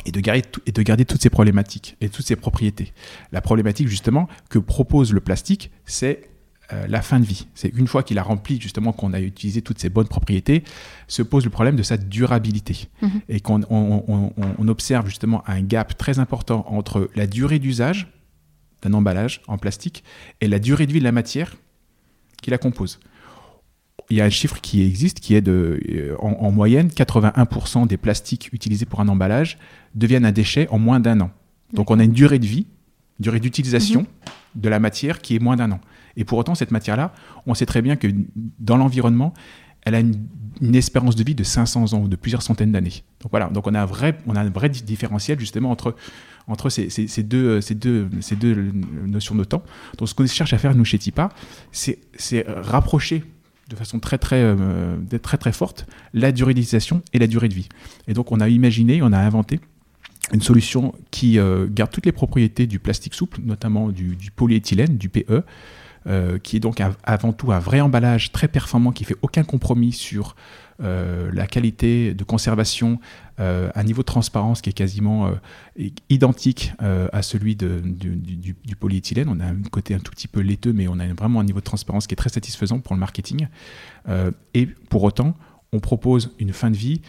[0.07, 2.93] Et de, garder et de garder toutes ces problématiques et toutes ces propriétés.
[3.33, 6.30] La problématique justement que propose le plastique, c'est
[6.73, 7.47] euh, la fin de vie.
[7.55, 10.63] C'est une fois qu'il a rempli, justement, qu'on a utilisé toutes ses bonnes propriétés,
[11.09, 12.89] se pose le problème de sa durabilité.
[13.03, 13.21] Mhm.
[13.29, 18.13] Et qu'on on, observe justement un gap très important entre la durée d'usage
[18.83, 20.05] d'un emballage en plastique
[20.41, 21.57] et la durée de vie de la matière
[22.41, 23.01] qui la compose.
[24.11, 27.97] Il y a un chiffre qui existe qui est de, euh, en, moyenne, 81% des
[27.97, 29.59] plastiques utilisés pour un emballage
[29.95, 31.31] deviennent un déchet en moins d'un an.
[31.73, 32.67] Donc on a une durée de vie,
[33.19, 34.63] durée d'utilisation mhm.
[34.63, 35.81] de la matière qui est moins d'un an.
[36.17, 37.13] Et pour autant, cette matière-là,
[37.47, 38.09] on sait très bien que
[38.59, 39.33] dans l'environnement,
[39.83, 43.03] elle a une, espérance de vie de 500 ans ou de plusieurs centaines d'années.
[43.23, 45.95] Donc voilà, donc on a un vrai, on a un vrai différentiel justement entre,
[46.49, 46.89] entre ces,
[47.23, 48.73] deux, ces, deux, ces deux
[49.07, 49.63] notions de temps.
[49.97, 51.31] Donc ce qu'on cherche à faire nous chez TIPA,
[51.73, 53.25] c'est rapprocher
[53.71, 57.55] de façon très très, euh, très très forte la durée d'utilisation et la durée de
[57.55, 57.69] vie.
[58.07, 59.61] Et donc on a imaginé, on a inventé
[60.33, 65.09] une solution qui euh, garde toutes les propriétés du plastique souple, notamment du polyéthylène, du
[65.09, 65.45] PE,
[66.07, 69.93] euh, qui est donc avant tout un vrai emballage très performant qui fait aucun compromis
[69.93, 70.35] sur
[70.83, 72.99] euh, la qualité de conservation,
[73.39, 75.31] euh, un niveau de transparence qui est quasiment
[76.09, 79.29] identique à celui de, du, polyéthylène.
[79.29, 81.61] On a un côté un tout petit peu laiteux, mais on a vraiment un niveau
[81.61, 83.49] de transparence qui est très satisfaisant pour le marketing.
[84.55, 85.37] et pour autant,
[85.73, 87.03] on propose une fin de vie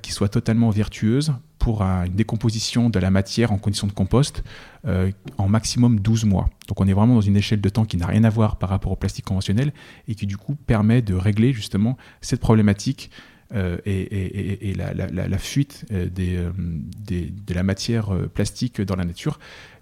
[0.00, 4.42] qui soit totalement vertueuse pour une décomposition de la matière en conditions de compost
[4.86, 6.48] euh, en maximum 12 mois.
[6.68, 8.70] Donc on est vraiment dans une échelle de temps qui n'a rien à voir par
[8.70, 9.72] rapport au plastique conventionnel
[10.06, 13.10] et qui du coup permet de régler justement cette problématique
[13.54, 19.38] euh, et, la, fuite euh, des, de la matière plastique dans la nature.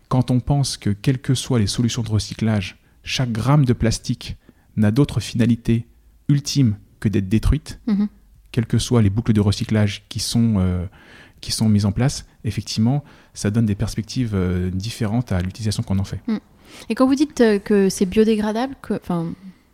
[0.08, 4.36] Quand on pense que quelles que soient les solutions de recyclage, chaque gramme de plastique
[4.76, 5.86] n'a d'autre finalité
[6.28, 8.08] ultime que d'être détruite, mm-hmm.
[8.52, 10.86] quelles que soient les boucles de recyclage qui sont
[11.46, 16.00] qui sont mises en place, effectivement, ça donne des perspectives euh, différentes à l'utilisation qu'on
[16.00, 16.18] en fait.
[16.26, 16.38] Mm.
[16.88, 19.28] Et quand vous dites euh, que c'est biodégradable, enfin,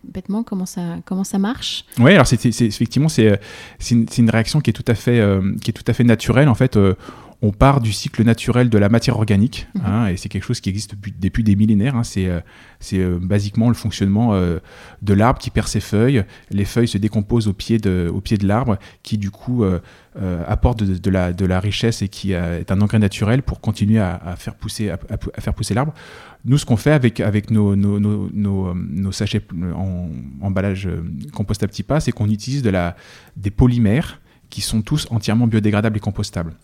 [0.04, 1.86] bêtement, comment ça, comment ça marche?
[1.98, 3.36] Oui, alors c'est, effectivement, c'est, euh,
[3.90, 5.26] une, une, réaction qui est tout à fait,
[5.62, 6.50] qui est tout à fait naturelle.
[6.50, 6.78] En fait,
[7.44, 9.82] on part du cycle naturel de la matière organique, mhm.
[9.84, 11.96] hein, et c'est quelque chose qui existe depuis, des millénaires.
[11.96, 12.04] Hein.
[12.04, 12.40] c'est euh,
[12.92, 14.60] euh, basiquement le fonctionnement euh,
[15.02, 16.24] de l'arbre qui perd ses feuilles.
[16.50, 19.64] Les feuilles se décomposent au pied de, au pied de l'arbre, qui du coup
[20.46, 24.34] apporte de, la, de la richesse et qui est un engrais naturel pour continuer à,
[24.36, 24.98] faire pousser, à,
[25.40, 25.94] faire pousser l'arbre.
[26.44, 29.42] Nous, ce qu'on fait avec, avec nos, nos, nos, nos, sachets
[29.74, 30.10] en
[30.42, 30.88] emballage
[31.32, 32.94] compostable TIPA, c'est qu'on utilise de la,
[33.36, 36.54] des polymères qui sont tous entièrement biodégradables et compostables.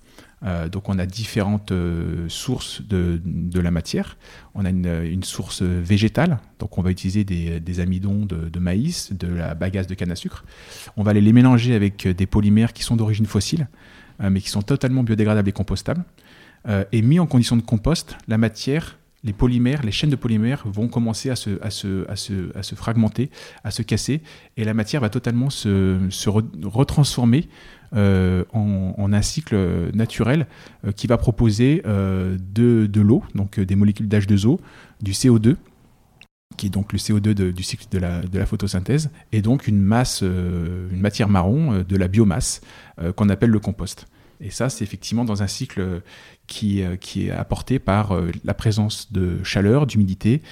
[0.45, 4.17] Euh, donc on a différentes euh, sources de, de, la matière.
[4.55, 9.13] On a une, source végétale, donc on va utiliser des, des amidons de, de, maïs,
[9.13, 10.45] de la bagasse de canne à sucre.
[10.97, 13.69] On va les mélanger avec des polymères qui sont d'origine fossile,
[14.21, 16.05] euh, mais qui sont totalement biodégradables et compostables.
[16.93, 20.89] et mis en condition de compost, la matière, les polymères, les chaînes de polymères vont
[20.89, 23.31] commencer à se, fragmenter,
[23.63, 24.23] à se casser,
[24.57, 25.99] et la matière va totalement se,
[26.67, 27.47] retransformer
[27.95, 30.47] euh, en, un cycle naturel
[30.87, 34.61] euh, qui va proposer euh, de, l'eau, donc des molécules d'H2O,
[35.03, 35.57] du CO2,
[36.57, 39.81] qui est donc le CO2 du cycle de la, de la, photosynthèse, et donc une
[39.81, 42.63] masse, une matière marron, de la biomasse,
[43.15, 44.07] qu'on appelle le compost.
[44.41, 46.03] Et ça, c'est effectivement dans un cycle
[46.47, 50.43] qui, qui est apporté par la présence de chaleur, d'humidité,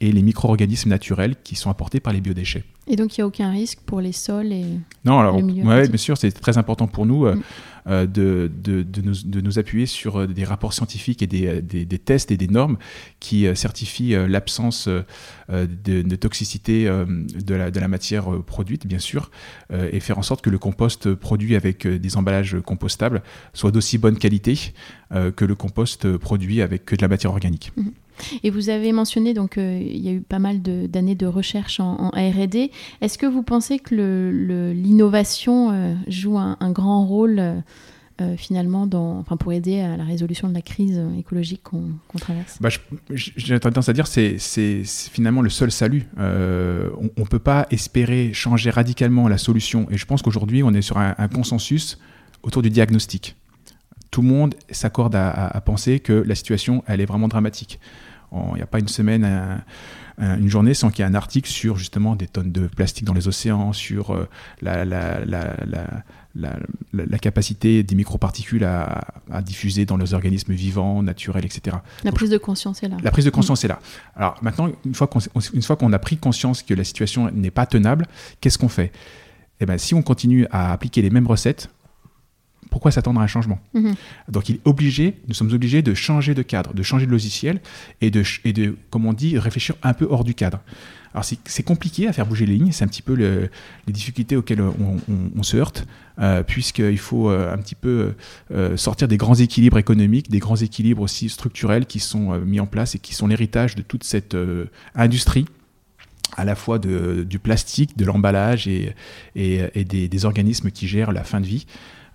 [0.00, 2.64] et les micro-organismes naturels qui sont apportés par les biodéchets.
[2.86, 4.64] Et donc il n'y a aucun risque pour les sols et
[5.04, 7.26] non, alors, ouais, bien sûr, c'est très important pour nous.
[7.26, 7.42] Euh, mm.
[7.86, 12.78] De, de, nous, appuyer sur des rapports scientifiques et des, tests et des normes
[13.20, 14.88] qui certifient l'absence
[15.48, 19.30] de, toxicité de la, matière produite, bien sûr,
[19.72, 24.18] et faire en sorte que le compost produit avec des emballages compostables soit d'aussi bonne
[24.18, 24.72] qualité
[25.10, 27.72] que le compost produit avec de la matière organique.
[27.76, 27.92] Mhm.
[28.42, 31.80] Et vous avez mentionné, donc euh, il y a eu pas mal d'années de, recherche
[31.80, 32.70] en, RD.
[33.00, 33.94] Est-ce que vous pensez que
[34.74, 37.40] l'innovation euh, joue un, grand rôle
[38.20, 42.58] euh, finalement pour aider à la résolution de la crise écologique qu'on traverse?
[42.60, 42.68] Bah,
[43.10, 46.06] J'ai tendance à dire que c'est finalement le seul salut.
[46.16, 49.86] on ne peut pas espérer changer radicalement la solution.
[49.90, 51.98] Et je pense qu'aujourd'hui, on est sur un, un consensus
[52.42, 53.36] autour du diagnostic
[54.14, 57.80] tout le monde s'accorde à, penser que la situation, elle est vraiment dramatique.
[58.52, 59.62] Il n'y a pas une semaine,
[60.18, 63.14] une journée sans qu'il y ait un article sur justement des tonnes de plastique dans
[63.14, 64.28] les océans, sur euh,
[64.62, 71.76] la, la, capacité des microparticules à, à, diffuser dans les organismes vivants, naturels, etc.
[72.02, 72.96] La prise de conscience est là.
[73.02, 73.80] La prise de conscience est là.
[74.16, 78.06] Alors maintenant, une fois qu'on a pris conscience que la situation n'est pas tenable,
[78.40, 78.92] qu'est-ce qu'on fait?
[79.60, 81.70] Eh ben, Si on continue à appliquer les mêmes recettes,
[82.70, 83.94] pourquoi s'attendre à un changement mhm.
[84.28, 87.60] Donc il est obligé, nous sommes obligés de changer de cadre, de changer de logiciel
[88.00, 90.60] et de, et de comme on dit, réfléchir un peu hors du cadre.
[91.14, 93.48] Alors c'est compliqué à faire bouger les lignes, c'est un petit peu les
[93.92, 95.86] difficultés auxquelles on, se heurte,
[96.18, 98.14] euh, puisqu'il faut euh, un petit peu
[98.50, 102.66] euh, sortir des grands équilibres économiques, des grands équilibres aussi structurels qui sont mis en
[102.66, 104.36] place et qui sont l'héritage de toute cette
[104.96, 105.46] industrie
[106.36, 108.92] à la fois du plastique, de l'emballage et,
[109.36, 111.64] et, des, des, organismes qui gèrent la fin de vie.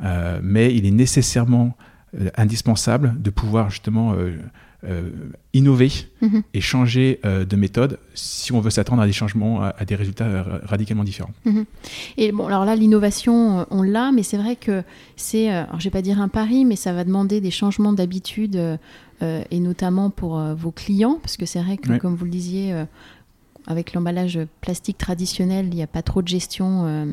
[0.04, 1.76] Euh, mais il est nécessairement
[2.20, 5.12] euh, indispensable de pouvoir justement euh,
[5.54, 6.44] innover mhm.
[6.54, 11.04] et changer de méthode si on veut s'attendre à des changements, à, des résultats radicalement
[11.04, 11.34] différents.
[11.44, 11.66] Mhm.
[12.16, 14.84] Et bon, alors là, l'innovation, on l'a, mais c'est vrai que
[15.18, 18.80] c'est, alors je vais pas dire un pari, mais ça va demander des changements d'habitude
[19.22, 22.74] et notamment pour vos clients, parce que c'est vrai que, comme vous le disiez,
[23.68, 27.06] avec l'emballage plastique traditionnel, il n'y a pas trop de gestion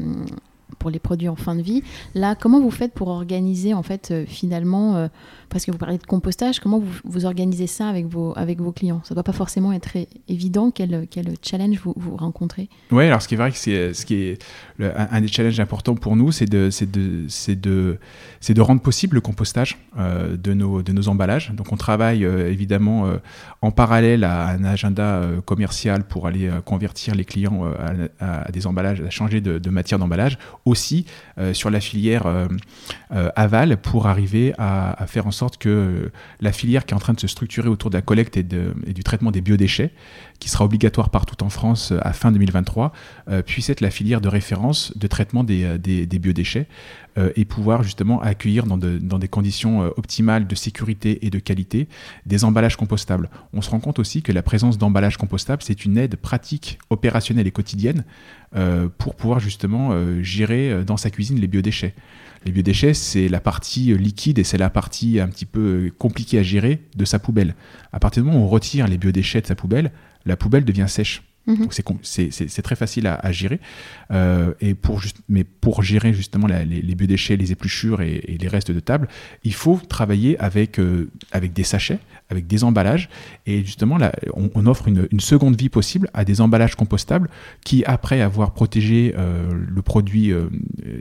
[0.79, 1.83] pour les produits en fin de vie.
[2.15, 5.09] Là, comment vous faites pour organiser en fait euh, finalement, euh,
[5.49, 8.73] parce que vous parlez de compostage, comment vous, vous, organisez ça avec vos, avec vos
[8.73, 9.01] clients?
[9.05, 9.97] Ça ne doit pas forcément être
[10.29, 10.71] évident.
[10.71, 14.45] Quel, quel challenge vous, rencontrez Oui, alors ce qui est vrai c'est ce qui est
[14.81, 17.99] un, des challenges importants pour nous, c'est de, de, de,
[18.49, 21.53] de rendre possible le compostage euh, de, nos, de nos emballages.
[21.53, 23.11] Donc on travaille évidemment
[23.63, 27.65] en parallèle à un agenda commercial pour aller convertir les clients
[28.21, 31.07] à, des emballages, à changer de, matière d'emballage aussi
[31.39, 32.47] euh, sur la filière euh,
[33.13, 37.12] euh, aval pour arriver à, faire en sorte que la filière qui est en train
[37.12, 39.92] de se structurer autour de la collecte et, du traitement des biodéchets,
[40.38, 42.92] qui sera obligatoire partout en France à fin 2023,
[43.46, 45.79] puisse être la filière de référence de traitement des,
[46.20, 46.66] biodéchets
[47.37, 51.88] et pouvoir justement accueillir dans, des conditions optimales de sécurité et de qualité
[52.27, 53.31] des emballages compostables.
[53.53, 57.46] On se rend compte aussi que la présence d'emballages compostables, c'est une aide pratique, opérationnelle
[57.46, 58.05] et quotidienne
[58.55, 61.94] euh, pour pouvoir justement euh, gérer euh, dans sa cuisine les biodéchets.
[62.47, 66.45] Les biodéchets, c'est la partie liquide et c'est la partie un petit peu compliquée à
[66.45, 67.57] gérer de sa poubelle.
[67.93, 69.91] À partir du moment où on retire les biodéchets de sa poubelle,
[70.27, 71.25] la poubelle devient sèche.
[71.47, 71.69] Mhm.
[72.03, 73.61] c'est très facile à, gérer.
[74.11, 78.49] Euh, et pour juste, mais pour gérer justement les, les, biodéchets, les épluchures et, les
[78.49, 79.09] restes de table,
[79.45, 83.09] il faut travailler avec, euh, avec des sachets, avec des emballages.
[83.47, 87.29] Et justement, là, on, offre une, seconde vie possible à des emballages compostables
[87.65, 90.33] qui, après avoir protégé euh, le produit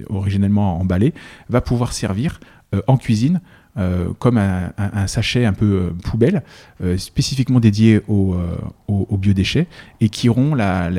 [0.10, 1.14] originellement emballé,
[1.50, 2.40] va pouvoir servir
[2.88, 3.42] en cuisine
[3.78, 6.44] euh, comme un, sachet un peu euh, poubelle,
[6.82, 8.38] euh, spécifiquement dédié aux,
[9.18, 9.68] biodéchets,
[10.00, 10.90] et qui auront la,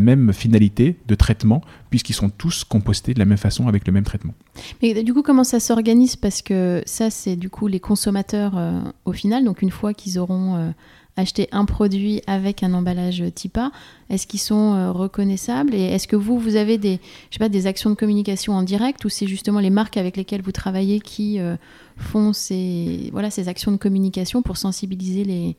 [0.00, 4.04] même finalité de traitement, puisqu'ils sont tous compostés de la même façon avec le même
[4.04, 4.34] traitement.
[4.82, 6.16] Mais du coup, comment ça s'organise?
[6.16, 8.60] Parce que ça, c'est du coup les consommateurs
[9.06, 10.74] au final, donc une fois qu'ils auront
[11.16, 13.70] acheter un produit avec un emballage TIPA,
[14.10, 17.00] est-ce qu'ils sont euh, reconnaissables et est-ce que vous, vous avez des,
[17.30, 20.16] je sais pas, des actions de communication en direct ou c'est justement les marques avec
[20.16, 21.56] lesquelles vous travaillez qui euh,
[21.96, 25.56] font ces, voilà, ces actions de communication pour sensibiliser les,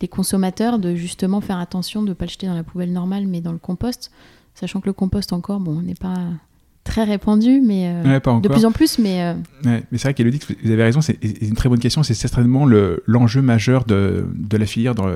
[0.00, 3.26] les consommateurs de justement faire attention de ne pas le jeter dans la poubelle normale
[3.26, 4.10] mais dans le compost,
[4.54, 6.18] sachant que le compost encore, bon, n'est pas
[6.88, 8.98] très répandu, mais euh, de plus en plus.
[8.98, 12.02] Mais, euh, mais c'est vrai qu'Elodie, vous avez raison, c'est une très bonne question.
[12.02, 12.66] C'est certainement
[13.06, 15.06] l'enjeu majeur de, de, la filière dans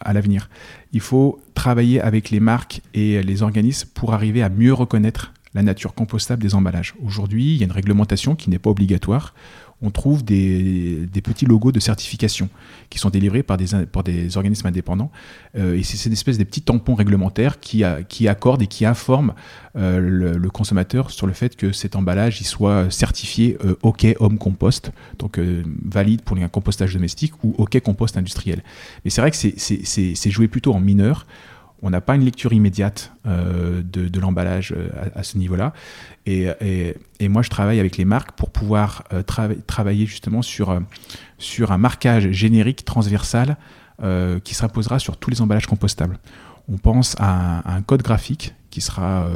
[0.00, 0.50] à l'avenir.
[0.92, 5.62] Il faut travailler avec les marques et les organismes pour arriver à mieux reconnaître la
[5.62, 6.94] nature compostable des emballages.
[7.04, 9.34] Aujourd'hui, il y a une réglementation qui n'est pas obligatoire.
[9.82, 12.48] On trouve des, petits logos de certification
[12.90, 13.66] qui sont délivrés par des,
[14.04, 15.10] des organismes indépendants.
[15.56, 19.34] Euh, et c'est une espèce de petits tampons réglementaires qui, qui accordent et qui informent
[19.76, 19.98] euh,
[20.38, 24.92] le, consommateur sur le fait que cet emballage il soit certifié euh, OK Home Compost,
[25.18, 28.62] donc valide pour un compostage domestique ou OK Compost industriel.
[29.04, 31.26] Mais c'est vrai que c'est joué plutôt en mineur
[31.84, 35.74] on n'a pas une lecture immédiate euh, de, l'emballage euh, à, ce niveau-là.
[36.24, 36.48] Et,
[37.28, 42.84] moi, je travaille avec les marques pour pouvoir euh, travailler justement sur, un marquage générique
[42.84, 43.56] transversal
[44.42, 46.18] qui s'imposera sur tous les emballages compostables.
[46.68, 49.28] On pense à un, code graphique qui sera,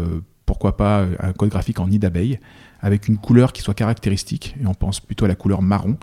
[0.49, 2.41] pourquoi pas, un code graphique en nid d'abeille,
[2.81, 5.97] avec une couleur qui soit caractéristique, et on pense plutôt à la couleur marron,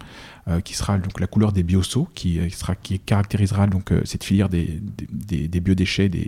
[0.64, 4.82] qui sera donc la couleur des biosos, qui, sera, qui caractérisera donc cette filière des,
[5.62, 6.28] biodéchets, de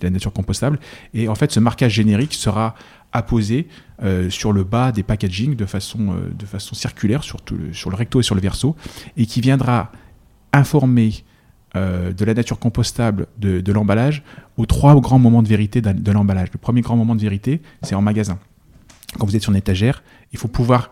[0.00, 0.80] la nature compostable.
[1.14, 2.74] Et en fait, ce marquage générique sera
[3.12, 3.68] apposé
[4.02, 8.34] euh, sur le bas des packaging de façon, euh, circulaire, sur le recto et sur
[8.34, 8.74] le verso,
[9.16, 9.92] et qui viendra
[10.52, 11.24] informer
[11.76, 14.22] euh, de la nature compostable de, l'emballage
[14.56, 16.48] aux trois grands moments de vérité de l'emballage.
[16.52, 18.38] Le premier grand moment de vérité, c'est en magasin.
[19.18, 20.90] Quand vous êtes sur une étagère, il faut pouvoir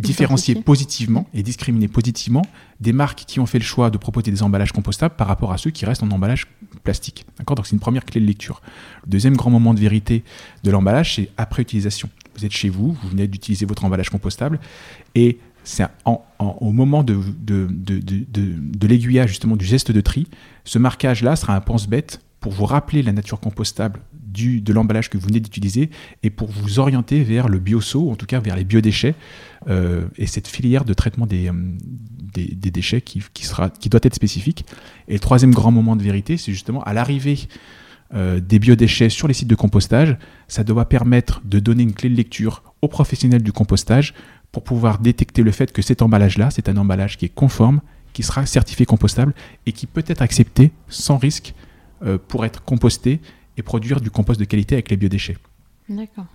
[0.00, 2.42] différencier positivement et discriminer positivement
[2.80, 5.58] des marques qui ont fait le choix de proposer des emballages compostables par rapport à
[5.58, 6.46] ceux qui restent en emballage
[6.82, 7.26] plastique.
[7.38, 7.56] D'accord?
[7.56, 8.62] Donc c'est une première clé de lecture.
[9.04, 10.24] Le deuxième grand moment de vérité
[10.64, 12.08] de l'emballage, c'est après utilisation.
[12.36, 14.60] Vous êtes chez vous, vous venez d'utiliser votre emballage compostable
[15.14, 15.84] et c'est
[16.38, 17.18] au moment de,
[18.86, 20.26] l'aiguillage justement du geste de tri,
[20.64, 25.18] ce marquage-là sera un pense-bête pour vous rappeler la nature compostable du, de l'emballage que
[25.18, 25.90] vous venez d'utiliser
[26.22, 29.14] et pour vous orienter vers le bioso, en tout cas vers les biodéchets,
[29.68, 31.52] euh, et cette filière de traitement des, euh,
[32.32, 34.64] des, déchets qui, qui, sera, qui doit être spécifique.
[35.08, 37.38] Et le troisième grand moment de vérité, c'est justement à l'arrivée
[38.12, 40.16] euh, des biodéchets sur les sites de compostage,
[40.48, 44.14] ça doit permettre de donner une clé de lecture aux professionnels du compostage
[44.52, 47.80] pour pouvoir détecter le fait que cet emballage-là, c'est un emballage qui est conforme,
[48.12, 49.34] qui sera certifié compostable
[49.66, 51.54] et qui peut être accepté sans risque
[52.28, 53.20] pour être composté
[53.56, 55.36] et produire du compost de qualité avec les biodéchets.
[55.88, 56.26] D'accord.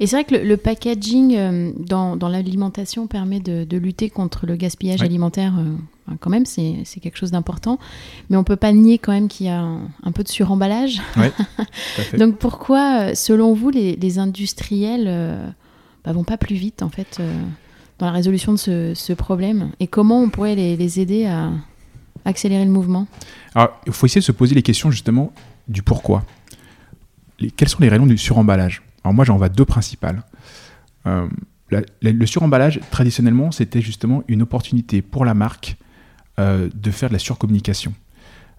[0.00, 4.46] Et c'est vrai que le, packaging euh, dans, dans l'alimentation permet de, de, lutter contre
[4.46, 5.54] le gaspillage alimentaire.
[5.58, 7.78] Euh, quand même, c'est quelque chose d'important.
[8.28, 11.00] Mais on ne peut pas nier quand même qu'il y a un, peu de suremballage.
[12.18, 15.54] Donc pourquoi, euh, selon vous, les, les industriels
[16.04, 17.20] bah, vont pas plus vite en fait
[17.98, 21.52] dans la résolution de ce, ce, problème Et comment on pourrait les, les aider à
[22.24, 23.06] accélérer le mouvement?
[23.54, 25.32] Alors, il faut essayer de se poser les questions justement
[25.68, 26.24] du pourquoi
[27.56, 28.82] quelles sont les raisons du suremballage?
[29.04, 30.22] Alors moi, j'en vois deux principales.
[31.06, 31.26] Euh,
[32.02, 35.76] le suremballage, traditionnellement, c'était justement une opportunité pour la marque
[36.38, 37.94] euh, de faire de la surcommunication.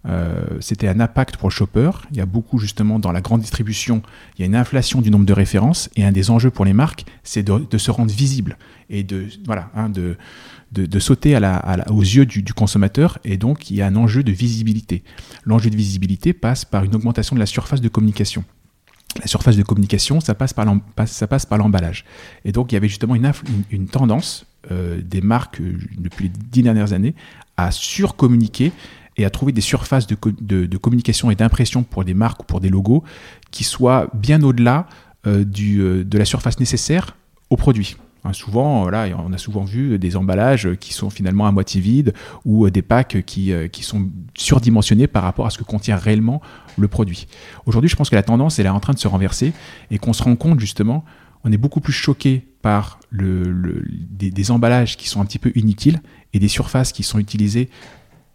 [0.07, 1.91] Euh, c'était un impact pour le shopper.
[2.11, 4.01] Il y a beaucoup justement dans la grande distribution,
[4.37, 6.73] il y a une inflation du nombre de références et un des enjeux pour les
[6.73, 8.57] marques, c'est de, se rendre visible
[8.89, 10.17] et de voilà hein, de,
[10.71, 11.37] de, sauter
[11.89, 15.03] aux yeux du, consommateur et donc il y a un enjeu de visibilité.
[15.45, 18.43] L'enjeu de visibilité passe par une augmentation de la surface de communication
[19.19, 20.65] la surface de communication, ça passe par
[21.57, 22.05] l'emballage.
[22.45, 23.29] Et donc, il y avait justement une,
[23.69, 27.13] une, tendance euh, des marques euh, depuis les dix dernières années
[27.57, 28.71] à surcommuniquer
[29.17, 32.61] et à trouver des surfaces de, de, communication et d'impression pour des marques ou pour
[32.61, 33.03] des logos
[33.51, 34.87] qui soient bien au-delà
[35.27, 37.17] euh, de la surface nécessaire
[37.49, 37.97] au produit.
[38.23, 42.13] Hein, souvent, voilà, on a souvent vu des emballages qui sont finalement à moitié vides
[42.45, 46.41] ou des packs qui, qui sont surdimensionnés par rapport à ce que contient réellement
[46.77, 47.27] le produit.
[47.65, 49.53] Aujourd'hui, je pense que la tendance, elle est en train de se renverser
[49.89, 51.03] et qu'on se rend compte justement,
[51.43, 56.01] on est beaucoup plus choqué par le, des, emballages qui sont un petit peu inutiles
[56.33, 57.69] et des surfaces qui sont utilisées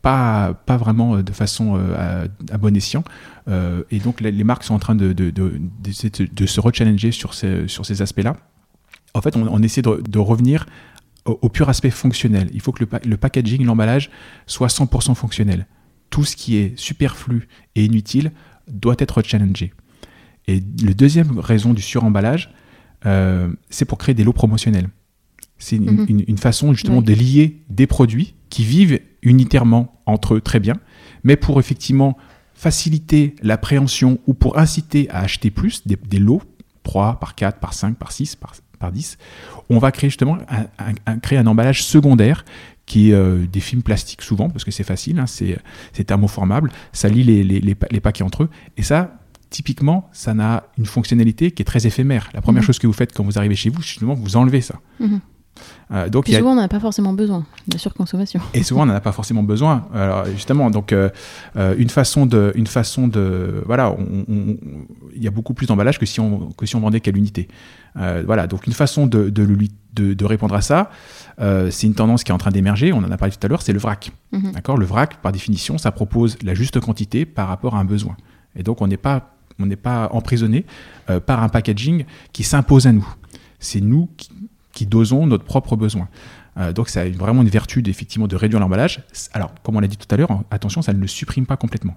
[0.06, 3.02] pas, pas vraiment de façon euh, à, bon escient.
[3.48, 7.34] Euh, et donc les, marques sont en train de, de, de, de se rechallenger sur
[7.34, 8.36] ces, sur ces aspects-là.
[9.14, 10.66] En fait, on, essaie de, revenir
[11.24, 12.48] au, pur aspect fonctionnel.
[12.52, 14.10] Il faut que le, le packaging, l'emballage
[14.46, 15.66] soit 100% fonctionnel
[16.10, 18.30] tout ce qui est superflu et inutile
[18.68, 19.72] doit être challengé.
[20.46, 22.54] Et la deuxième raison du suremballage,
[23.06, 24.88] euh, c'est pour créer des lots promotionnels.
[25.58, 26.38] C'est une, mhm.
[26.38, 30.76] façon justement de lier des produits qui vivent unitairement entre eux très bien,
[31.24, 32.16] mais pour effectivement
[32.54, 36.40] faciliter l'appréhension ou pour inciter à acheter plus, des, lots,
[36.82, 39.18] 3 par 4, par 5, par 6, par, par 10,
[39.68, 40.38] on va créer justement
[41.22, 42.46] créer un emballage secondaire
[42.86, 47.10] qui est euh, des films plastiques souvent, parce que c'est facile, hein, c'est thermoformable, ça
[47.10, 48.48] lie les, les, les, paquets entre eux.
[48.78, 49.18] Et ça,
[49.50, 52.30] typiquement, ça n'a une fonctionnalité qui est très éphémère.
[52.32, 52.68] La première mhm.
[52.68, 54.80] chose que vous faites quand vous arrivez chez vous, justement, vous enlevez ça.
[54.98, 55.20] Mhm.
[55.90, 58.40] Euh, donc souvent, on n'en a pas forcément besoin de surconsommation.
[58.54, 59.86] Et souvent, on n'en a pas forcément besoin.
[59.94, 61.10] Alors, justement, donc euh,
[61.78, 63.94] une façon de, une façon de, voilà,
[64.28, 67.48] il y a beaucoup plus d'emballage que si on que si on vendait qu'à l'unité.
[67.94, 69.44] voilà, donc une façon de, de,
[70.14, 70.90] de, répondre à ça,
[71.40, 73.48] euh, c'est une tendance qui est en train d'émerger, on en a parlé tout à
[73.48, 74.10] l'heure, c'est le vrac.
[74.32, 74.52] Mhm.
[74.52, 74.76] D'accord?
[74.76, 78.16] Le vrac, par définition, ça propose la juste quantité par rapport à un besoin.
[78.54, 80.64] Et donc, on n'est pas, on n'est pas emprisonné
[81.10, 83.06] euh, par un packaging qui s'impose à nous.
[83.58, 84.30] C'est nous qui,
[84.84, 86.08] dosons notre propre besoin.
[86.58, 89.02] Euh, donc, ça a vraiment une vertu effectivement de réduire l'emballage.
[89.32, 91.96] Alors, comme on l'a dit tout à l'heure, attention, ça ne le supprime pas complètement.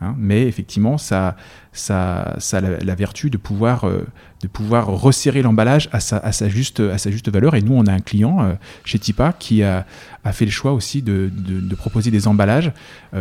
[0.00, 1.36] Hein, mais effectivement, ça,
[1.72, 4.06] ça, ça a la, vertu de pouvoir, euh,
[4.42, 7.56] de pouvoir resserrer l'emballage à sa, juste, à sa juste valeur.
[7.56, 8.54] Et nous, on a un client euh,
[8.84, 9.84] chez Tipa qui a,
[10.30, 11.30] fait le choix aussi de,
[11.76, 12.72] proposer des emballages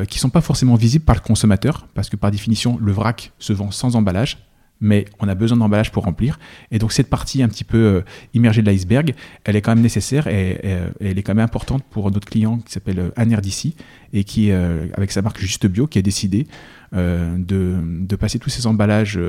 [0.10, 3.32] qui ne sont pas forcément visibles par le consommateur, parce que par définition, le vrac
[3.40, 4.38] se vend sans emballage
[4.80, 6.40] mais on a besoin d'emballage pour remplir.
[6.72, 8.02] Et donc cette partie un petit peu euh,
[8.34, 9.14] immergée de l'iceberg,
[9.44, 10.60] elle est quand même nécessaire et,
[11.00, 13.38] elle est quand même importante pour notre client qui s'appelle euh, Aner
[14.14, 16.48] et qui, euh, avec sa marque Juste Bio, qui a décidé
[16.94, 19.20] de, passer tous ces emballages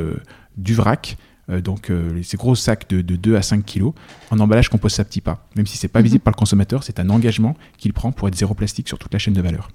[0.56, 1.16] du vrac,
[1.48, 1.90] donc
[2.22, 3.92] ces gros sacs de, 2 à 5 kilos,
[4.30, 5.46] en emballage compost sa petit pas.
[5.56, 6.04] Même si c'est pas mhm.
[6.04, 9.12] visible par le consommateur, c'est un engagement qu'il prend pour être zéro plastique sur toute
[9.12, 9.70] la chaîne de valeur.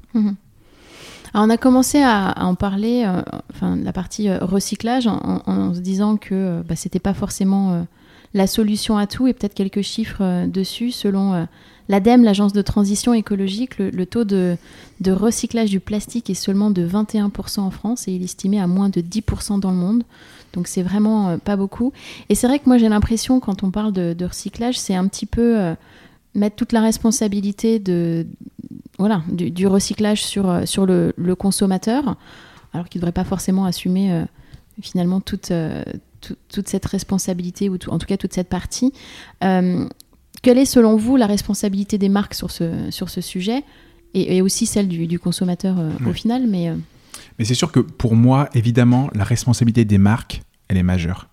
[1.34, 3.22] Mhm on a commencé à, en parler, euh,
[3.52, 7.86] enfin la partie euh, recyclage, en, se disant que euh, bah, c'était pas forcément
[8.34, 10.92] la solution à tout et peut-être quelques chiffres dessus.
[10.92, 11.48] Selon
[11.90, 14.58] l'ADEME, l'agence de transition écologique, le, taux de,
[15.08, 18.90] recyclage du plastique est seulement de 21% en France et il est estimé à moins
[18.90, 20.04] de 10% dans le monde.
[20.54, 21.94] Donc c'est vraiment pas beaucoup.
[22.30, 25.28] Et c'est vrai que moi j'ai l'impression quand on parle de recyclage, c'est un petit
[25.28, 25.76] peu
[26.34, 28.26] mettre toute la responsabilité de,
[29.00, 32.16] voilà, du, recyclage sur, euh, sur le, consommateur,
[32.74, 34.24] alors qu'il ne devrait pas forcément assumer euh,
[34.82, 35.84] finalement toute, euh,
[36.50, 38.94] toute cette responsabilité, ou en tout cas toute cette partie.
[39.40, 43.64] quelle est selon vous la responsabilité des marques sur ce, sur ce sujet
[44.14, 45.76] et, aussi celle du, consommateur
[46.06, 46.72] au final mais,
[47.40, 51.30] mais c'est sûr que pour moi, évidemment, la responsabilité des marques, elle est majeure.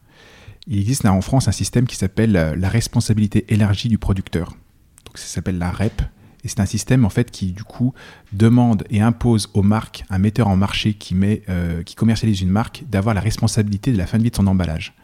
[0.67, 4.57] Il existe en France un système qui s'appelle la responsabilité élargie du producteur.
[5.05, 6.03] Donc ça s'appelle la REP,
[6.45, 7.93] et c'est un système en fait qui du coup
[8.33, 12.51] demande et impose aux marques, un metteur en marché qui, met, euh, qui commercialise une
[12.51, 14.95] marque, d'avoir la responsabilité de la fin de vie de son emballage.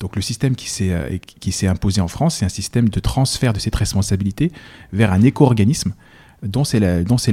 [0.00, 3.60] Donc le système qui s'est, euh, imposé en France, c'est un système de transfert de
[3.60, 4.50] cette responsabilité
[4.92, 5.94] vers un éco-organisme
[6.42, 7.32] dont c'est la, la, c'est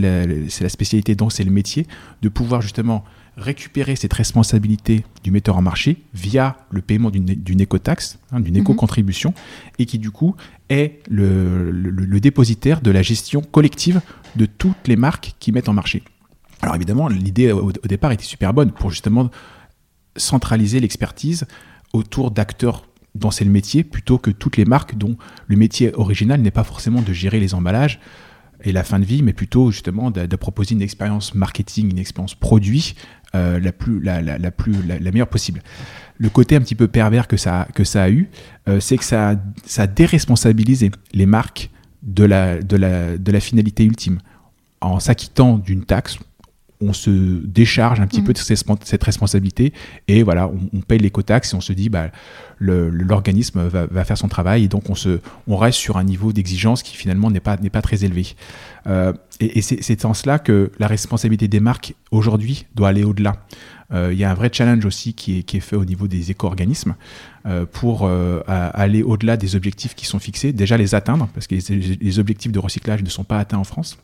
[0.61, 1.87] la spécialité, dont c'est le métier,
[2.21, 3.03] de pouvoir justement
[3.39, 8.61] récupérer cette responsabilité du metteur en marché via le paiement d'une écotaxe, hein, d'une mhm.
[8.61, 9.33] éco-contribution,
[9.77, 10.35] et qui du coup
[10.69, 14.01] est le, dépositaire de la gestion collective
[14.35, 16.03] de toutes les marques qui mettent en marché.
[16.61, 19.29] Alors évidemment, l'idée au, départ était super bonne pour justement
[20.17, 21.45] centraliser l'expertise
[21.93, 22.85] autour d'acteurs
[23.15, 25.17] dont c'est le métier, plutôt que toutes les marques dont
[25.47, 27.99] le métier original n'est pas forcément de gérer les emballages,
[28.63, 32.35] et la fin de vie, mais plutôt justement de, proposer une expérience marketing, une expérience
[32.35, 32.95] produit
[33.35, 35.61] euh, la, plus, la, la, plus, la, meilleure possible.
[36.17, 38.29] Le côté un petit peu pervers que ça, que ça a eu,
[38.67, 41.69] euh, c'est que ça, ça a déresponsabilisé les marques
[42.01, 44.19] de la, de la, de la finalité ultime.
[44.81, 46.17] En s'acquittant d'une taxe,
[46.81, 47.09] on se
[47.45, 48.25] décharge un petit mmh.
[48.25, 49.73] peu de cette responsabilité
[50.07, 52.09] et voilà, on, on paye l'écotaxe et on se dit bah,
[52.59, 56.83] l'organisme va, faire son travail et donc on, se, on reste sur un niveau d'exigence
[56.83, 58.35] qui finalement n'est pas, pas très élevé.
[58.87, 63.45] Euh, et, c'est en cela que la responsabilité des marques aujourd'hui doit aller au-delà.
[63.91, 66.07] Euh, il y a un vrai challenge aussi qui est, qui est fait au niveau
[66.07, 66.95] des éco-organismes
[67.45, 68.09] euh, pour
[68.47, 72.59] aller au-delà des objectifs qui sont fixés, déjà les atteindre, parce que les objectifs de
[72.59, 73.97] recyclage ne sont pas atteints en France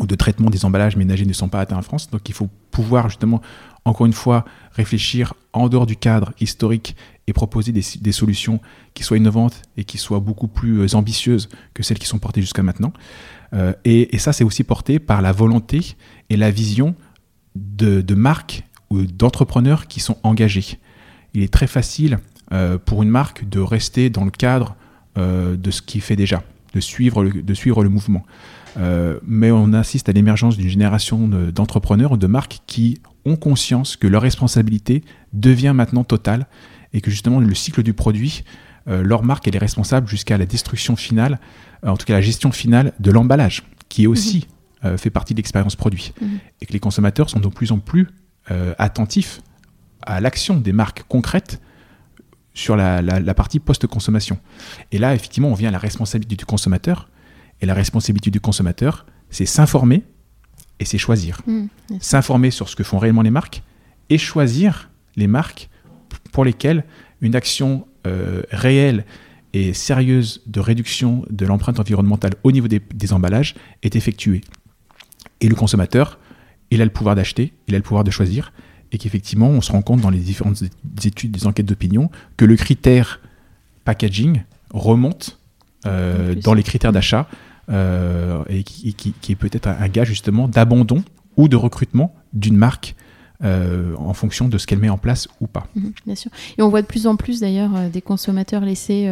[0.00, 2.10] ou de traitement des emballages ménagers ne sont pas atteints en France.
[2.10, 3.42] Donc il faut pouvoir justement,
[3.84, 8.60] encore une fois, réfléchir en dehors du cadre historique et proposer des, solutions
[8.94, 12.40] qui soient innovantes et qui soient beaucoup plus euh, ambitieuses que celles qui sont portées
[12.40, 12.92] jusqu'à maintenant.
[13.54, 15.96] Euh, et, ça, c'est aussi porté par la volonté
[16.30, 16.96] et la vision
[17.54, 20.78] de, marques ou d'entrepreneurs qui sont engagés.
[21.34, 22.18] Il est très facile
[22.52, 24.76] euh, pour une marque de rester dans le cadre
[25.14, 28.24] de ce qu'il fait déjà, de suivre de suivre le mouvement.
[28.78, 33.96] Euh, mais on assiste à l'émergence d'une génération d'entrepreneurs ou de marques qui ont conscience
[33.96, 36.46] que leur responsabilité devient maintenant totale
[36.92, 38.44] et que justement le cycle du produit,
[38.88, 41.38] euh, leur marque, elle est responsable jusqu'à la destruction finale,
[41.84, 44.48] euh, en tout cas la gestion finale de l'emballage, qui est aussi
[44.82, 44.98] mhm.
[44.98, 46.12] fait partie de l'expérience produit.
[46.20, 46.38] Mhm.
[46.60, 48.08] Et que les consommateurs sont de plus en plus
[48.76, 49.40] attentifs
[50.02, 51.60] à l'action des marques concrètes
[52.54, 54.36] sur la, la partie post-consommation.
[54.90, 57.08] Et là, effectivement, on vient à la responsabilité du consommateur
[57.62, 60.02] et la responsabilité du consommateur, c'est s'informer
[60.80, 61.40] et c'est choisir.
[61.46, 61.66] Mmh,
[62.00, 63.62] s'informer sur ce que font réellement les marques
[64.10, 65.70] et choisir les marques
[66.32, 66.84] pour lesquelles
[67.20, 69.06] une action euh, réelle
[69.52, 74.40] et sérieuse de réduction de l'empreinte environnementale au niveau des, emballages est effectuée.
[75.40, 76.18] Et le consommateur,
[76.70, 78.52] il a le pouvoir d'acheter, il a le pouvoir de choisir,
[78.90, 80.62] et qu'effectivement, on se rend compte dans les différentes
[81.04, 83.20] études, des enquêtes d'opinion, que le critère
[83.84, 85.38] packaging remonte
[85.84, 87.28] dans les critères d'achat
[87.68, 91.02] et qui, est peut-être un, gage justement d'abandon
[91.36, 92.94] ou de recrutement d'une marque
[93.42, 95.66] en fonction de ce qu'elle met en place ou pas.
[95.74, 96.30] Mhm, bien sûr.
[96.58, 99.10] Et on voit de plus en plus d'ailleurs des consommateurs laisser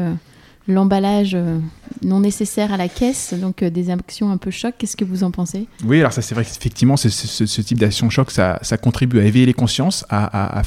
[0.69, 1.59] l'emballage euh,
[2.03, 4.75] non nécessaire à la caisse, donc euh, des actions un peu choc.
[4.79, 5.67] Qu'est-ce que vous en pensez?
[5.85, 9.47] Oui, alors ça c'est vrai qu'effectivement ce, type d'action choc, ça, ça, contribue à éveiller
[9.47, 10.63] les consciences, à,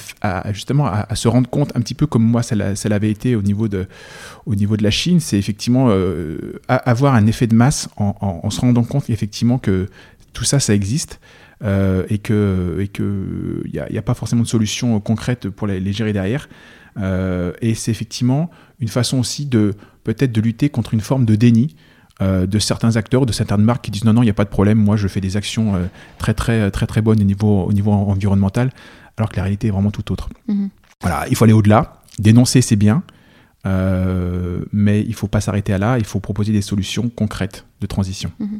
[0.52, 3.68] justement à, se rendre compte un petit peu comme moi ça l'avait été au niveau
[3.68, 3.88] de,
[4.46, 8.60] au niveau de la Chine, c'est effectivement euh, avoir un effet de masse en, se
[8.60, 9.90] rendant compte effectivement que
[10.34, 11.20] tout ça, ça existe.
[11.64, 16.48] et que et que n'y a, pas forcément de solution concrète pour les gérer derrière.
[16.98, 19.74] Et c'est effectivement une façon aussi de
[20.04, 21.76] peut-être de lutter contre une forme de déni
[22.22, 24.46] euh, de certains acteurs, de certaines marques qui disent non, non, il n'y a pas
[24.46, 25.86] de problème, moi je fais des actions euh,
[26.20, 28.70] très, très, très, très bonnes au niveau, au niveau environnemental,
[29.18, 30.30] alors que la réalité est vraiment tout autre.
[30.48, 30.70] Mhm.
[31.02, 32.02] Voilà, il faut aller au-delà.
[32.20, 33.02] Dénoncer, c'est bien,
[33.66, 37.66] euh, mais il ne faut pas s'arrêter à là, il faut proposer des solutions concrètes
[37.82, 38.32] de transition.
[38.40, 38.60] Mhm.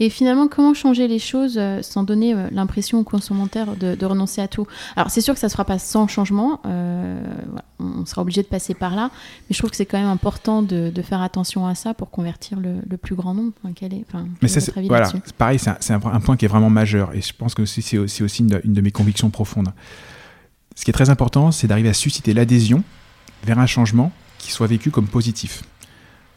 [0.00, 4.40] Et finalement, comment changer les choses euh, sans donner euh, l'impression aux consommateurs de, renoncer
[4.40, 4.66] à tout?
[4.96, 6.60] Alors, c'est sûr que ça ne se fera pas sans changement.
[6.66, 7.22] Euh,
[7.78, 9.10] on sera obligé de passer par là.
[9.48, 12.58] Mais je trouve que c'est quand même important de, faire attention à ça pour convertir
[12.60, 13.52] le, plus grand nombre.
[13.74, 14.04] quel est,
[14.40, 17.14] mais c'est voilà, pareil, c'est un, point qui est vraiment majeur.
[17.14, 19.72] Et je pense que c'est aussi, aussi une, une de mes convictions profondes.
[20.74, 22.82] Ce qui est très important, c'est d'arriver à susciter l'adhésion
[23.44, 25.62] vers un changement qui soit vécu comme positif.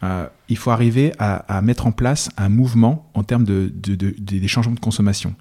[0.03, 4.75] Euh, il faut arriver à, mettre en place un mouvement en termes de, des changements
[4.75, 5.35] de consommation.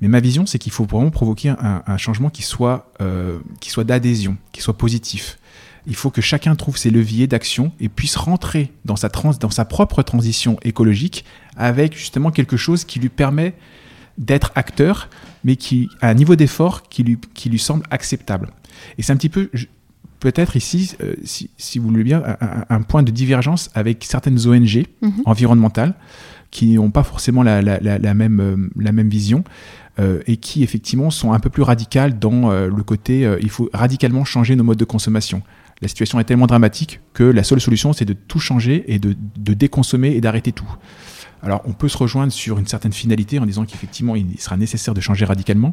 [0.00, 3.84] Mais ma vision, c'est qu'il faut vraiment provoquer un, changement qui soit, euh, qui soit
[3.84, 5.38] d'adhésion, qui soit positif.
[5.86, 9.64] Il faut que chacun trouve ses leviers d'action et puisse rentrer dans sa, dans sa
[9.64, 11.24] propre transition écologique
[11.56, 13.54] avec justement quelque chose qui lui permet
[14.18, 15.08] d'être acteur,
[15.44, 18.50] mais qui a un niveau d'effort qui lui, qui lui semble acceptable.
[18.98, 19.50] Et c'est un petit peu,
[20.22, 22.22] peut-être ici, euh, si, vous voulez bien,
[22.68, 25.12] un, point de divergence avec certaines ONG mhm.
[25.24, 25.94] environnementales
[26.52, 27.60] qui n'ont pas forcément la,
[28.14, 29.42] même, euh, la même vision
[29.98, 34.24] euh, et qui effectivement sont un peu plus radicales dans le côté il faut radicalement
[34.24, 35.42] changer nos modes de consommation.
[35.80, 39.16] La situation est tellement dramatique que la seule solution c'est de tout changer et de,
[39.36, 40.72] de déconsommer et d'arrêter tout.
[41.42, 44.94] Alors on peut se rejoindre sur une certaine finalité en disant qu'effectivement il sera nécessaire
[44.94, 45.72] de changer radicalement,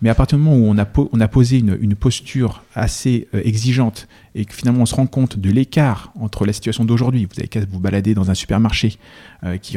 [0.00, 4.44] mais à partir du moment où on a, posé une, posture assez euh, exigeante et
[4.44, 7.60] que finalement on se rend compte de l'écart entre la situation d'aujourd'hui, vous avez qu'à
[7.68, 8.96] vous balader dans un supermarché
[9.44, 9.76] euh, qui,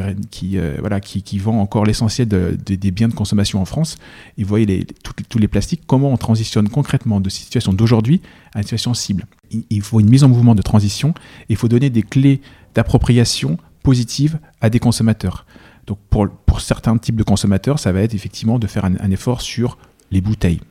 [0.57, 3.97] euh, voilà, qui, vend encore l'essentiel des biens de consommation en France,
[4.37, 4.85] et vous voyez
[5.29, 8.21] tous les plastiques, comment on transitionne concrètement de situation d'aujourd'hui
[8.53, 9.25] à une situation cible.
[9.69, 11.09] Il, faut une mise en mouvement de transition
[11.49, 12.41] et il faut donner des clés
[12.75, 15.45] d'appropriation positive à des consommateurs.
[15.87, 19.77] Donc pour, certains types de consommateurs, ça va être effectivement de faire un effort sur
[20.11, 20.61] les bouteilles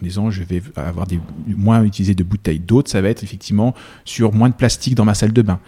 [0.00, 2.60] en disant je vais avoir des, moins utiliser de bouteilles.
[2.60, 3.74] D'autres, ça va être effectivement
[4.04, 5.60] sur moins de plastique dans ma salle de bain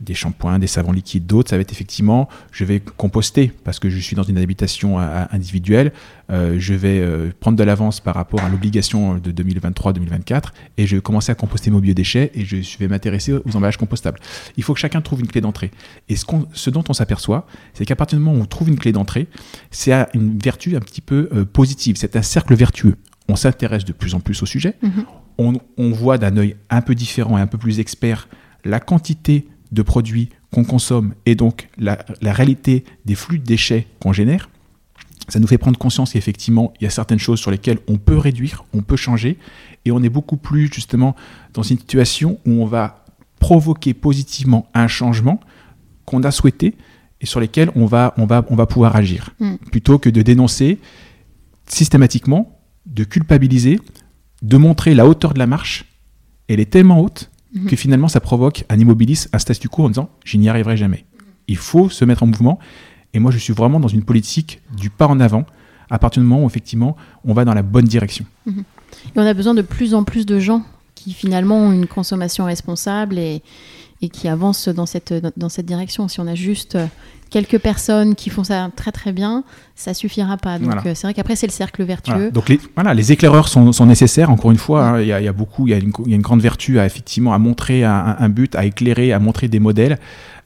[0.00, 3.90] des shampoings, des savons liquides, d'autres, ça va être effectivement, je vais composter parce que
[3.90, 5.92] je suis dans une habitation euh, individuelle,
[6.30, 10.42] euh, je vais euh, prendre de l'avance par rapport à l'obligation de 2023-2024
[10.78, 14.18] et je vais commencer à composter mes biodéchets et je vais m'intéresser aux emballages compostables.
[14.56, 15.70] Il faut que chacun trouve une clé d'entrée.
[16.08, 18.78] Et ce, ce, dont on s'aperçoit, c'est qu'à partir du moment où on trouve une
[18.78, 19.28] clé d'entrée,
[19.70, 22.96] c'est une vertu un petit peu positive, c'est un cercle vertueux.
[23.28, 25.04] On s'intéresse de plus en plus au sujet, mm-hmm.
[25.38, 28.28] on, on voit d'un œil un peu différent et un peu plus expert
[28.64, 34.12] la quantité de produits qu'on consomme et donc la, réalité des flux de déchets qu'on
[34.12, 34.48] génère,
[35.28, 38.18] ça nous fait prendre conscience qu'effectivement, il y a certaines choses sur lesquelles on peut
[38.18, 39.38] réduire, on peut changer,
[39.84, 41.14] et on est beaucoup plus justement
[41.54, 43.04] dans une situation où on va
[43.38, 45.40] provoquer positivement un changement
[46.04, 46.74] qu'on a souhaité
[47.20, 49.56] et sur lesquels on va, on va, on va pouvoir agir, mm.
[49.70, 50.78] plutôt que de dénoncer
[51.66, 53.80] systématiquement, de culpabiliser,
[54.42, 55.84] de montrer la hauteur de la marche.
[56.48, 57.66] Elle est tellement haute Mhm.
[57.66, 61.04] que finalement ça provoque un immobilisme, un statu quo en disant je n'y arriverai jamais.
[61.48, 62.58] Il faut se mettre en mouvement.
[63.12, 65.44] Et moi, je suis vraiment dans une politique du pas en avant
[65.90, 68.24] à partir du moment où effectivement on va dans la bonne direction.
[68.46, 68.62] Mhm.
[69.16, 72.44] Et on a besoin de plus en plus de gens qui finalement ont une consommation
[72.44, 73.42] responsable et,
[74.02, 76.08] et qui avancent dans cette, dans cette direction.
[76.08, 76.76] Si on a juste
[77.30, 79.44] quelques personnes qui font ça très très bien,
[79.74, 80.58] ça suffira pas.
[80.58, 82.30] Donc euh, c'est vrai qu'après c'est le cercle vertueux.
[82.30, 84.30] Donc les, voilà, les éclaireurs sont, sont nécessaires.
[84.30, 85.00] Encore une fois, hein.
[85.00, 87.84] il y, a beaucoup, il y, y, a une grande vertu à effectivement à montrer
[87.84, 89.98] un, but, à éclairer, à montrer des modèles.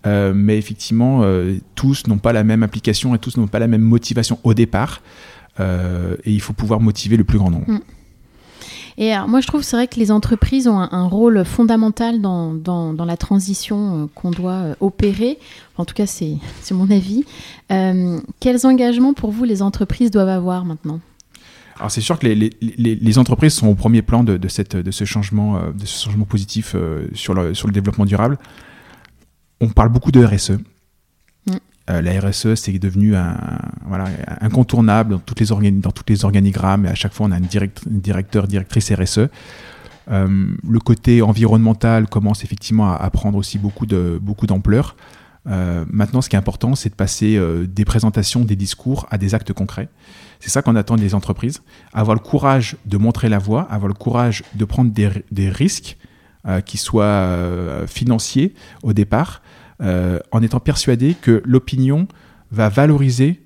[0.07, 3.69] Euh, mais effectivement, euh, tous n'ont pas la même application et tous n'ont pas la
[3.69, 5.03] même motivation au départ.
[5.59, 7.71] et il faut pouvoir motiver le plus grand nombre.
[7.71, 7.81] Mm.
[8.97, 12.55] Et alors, moi, je trouve c'est vrai que les entreprises ont un, rôle fondamental dans,
[12.55, 15.39] dans, la transition euh, qu'on doit euh, opérer.
[15.77, 16.39] En tout cas, c'est
[16.73, 17.25] mon avis.
[17.73, 21.01] Euh, quels engagements pour vous les entreprises doivent avoir maintenant?
[21.77, 25.05] Alors c'est sûr que les, les, entreprises sont au premier plan de, cette, de, ce,
[25.05, 26.77] changement, de ce changement positif
[27.15, 28.39] sur, sur le développement durable.
[29.61, 30.53] on parle beaucoup de RSE.
[31.89, 32.01] Mm.
[32.01, 33.37] la RSE, c'est devenu un,
[33.87, 34.07] voilà,
[34.41, 37.49] incontournable dans, toutes les dans tous les organigrammes et à chaque fois on a une,
[37.87, 39.28] directeur, directrice RSE.
[40.09, 44.20] le côté environnemental commence effectivement à, prendre aussi beaucoup d'ampleur.
[44.20, 44.47] Beaucoup
[45.47, 49.18] euh, maintenant, ce qui est important, c'est de passer euh, des présentations, des discours à
[49.18, 49.89] des actes concrets.
[50.41, 51.62] C'est ça qu'on attend des entreprises.
[51.93, 55.97] Avoir le courage de montrer la voie, avoir le courage de prendre des, risques
[56.47, 59.43] euh, qui soient financiers au départ,
[59.81, 62.07] en étant persuadé que l'opinion
[62.51, 63.43] va valoriser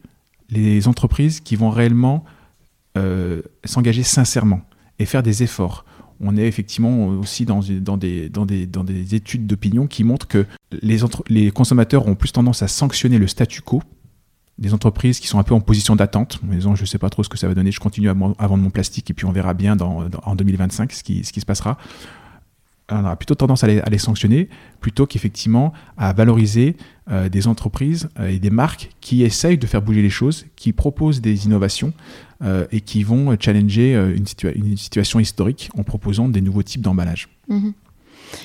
[0.50, 2.24] les entreprises qui vont réellement
[3.64, 4.62] s'engager sincèrement
[4.98, 5.84] et faire des efforts.
[6.20, 7.96] On est effectivement aussi dans, des, dans,
[8.46, 10.46] des, dans des études d'opinion qui montrent que
[10.82, 13.82] les, consommateurs ont plus tendance à sanctionner le statu quo
[14.58, 17.22] des entreprises qui sont un peu en position d'attente, en je ne sais pas trop
[17.22, 19.54] ce que ça va donner, je continue à, vendre mon plastique et puis on verra
[19.54, 21.78] bien en 2025 ce qui, ce qui se passera
[22.90, 24.48] on aura plutôt tendance à les, sanctionner
[24.80, 26.76] plutôt qu'effectivement à valoriser
[27.10, 30.72] euh, des entreprises euh, et des marques qui essayent de faire bouger les choses, qui
[30.72, 31.92] proposent des innovations
[32.42, 37.28] euh, et qui vont challenger une, situation historique en proposant des nouveaux types d'emballage.
[37.48, 37.72] Mhm.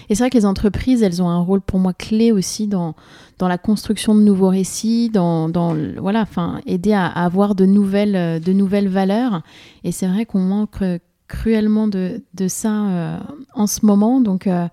[0.09, 2.95] Et c'est vrai que les entreprises, elles ont un rôle pour moi clé aussi dans,
[3.37, 6.25] dans la construction de nouveaux récits, dans, dans voilà,
[6.65, 9.41] aider à, à, avoir de nouvelles, de nouvelles valeurs.
[9.83, 10.81] Et c'est vrai qu'on manque
[11.34, 13.19] cruellement de, de ça euh,
[13.55, 14.21] en ce moment.
[14.21, 14.67] Donc, euh,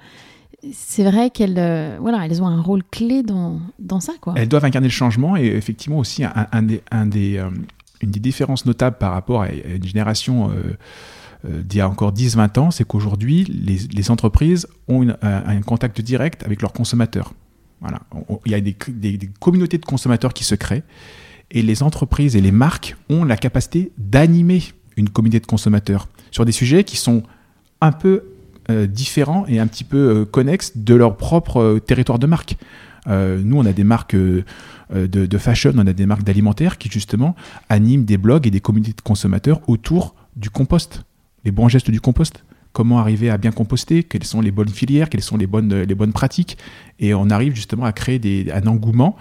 [0.73, 4.13] c'est vrai qu'elles euh, voilà, elles ont un rôle clé dans, dans ça.
[4.21, 4.35] Quoi.
[4.37, 7.43] Elles doivent incarner le changement et effectivement aussi un, des, un des,
[8.03, 10.51] une des différences notables par rapport à une génération
[11.49, 16.43] d'il y a encore 10-20 ans, c'est qu'aujourd'hui, les, les, entreprises ont un, contact direct
[16.45, 17.33] avec leurs consommateurs.
[17.81, 18.01] Voilà.
[18.45, 20.83] il y a des, des, communautés de consommateurs qui se créent
[21.51, 24.63] et les entreprises et les marques ont la capacité d'animer
[24.97, 27.23] une communauté de consommateurs sur des sujets qui sont
[27.81, 28.25] un peu
[28.71, 32.57] euh, différents et un petit peu euh, connexes de leur propre euh, territoire de marque.
[33.07, 37.35] nous, on a des marques de, fashion, on a des marques d'alimentaire qui justement
[37.69, 41.03] animent des blogs et des communautés de consommateurs autour du compost,
[41.45, 42.45] les bons gestes du compost.
[42.73, 44.05] Comment arriver à bien composter?
[44.05, 45.09] Quelles sont les bonnes filières?
[45.09, 46.57] Quelles sont les bonnes, pratiques?
[47.01, 48.21] Et on arrive justement à créer
[48.53, 49.17] un engouement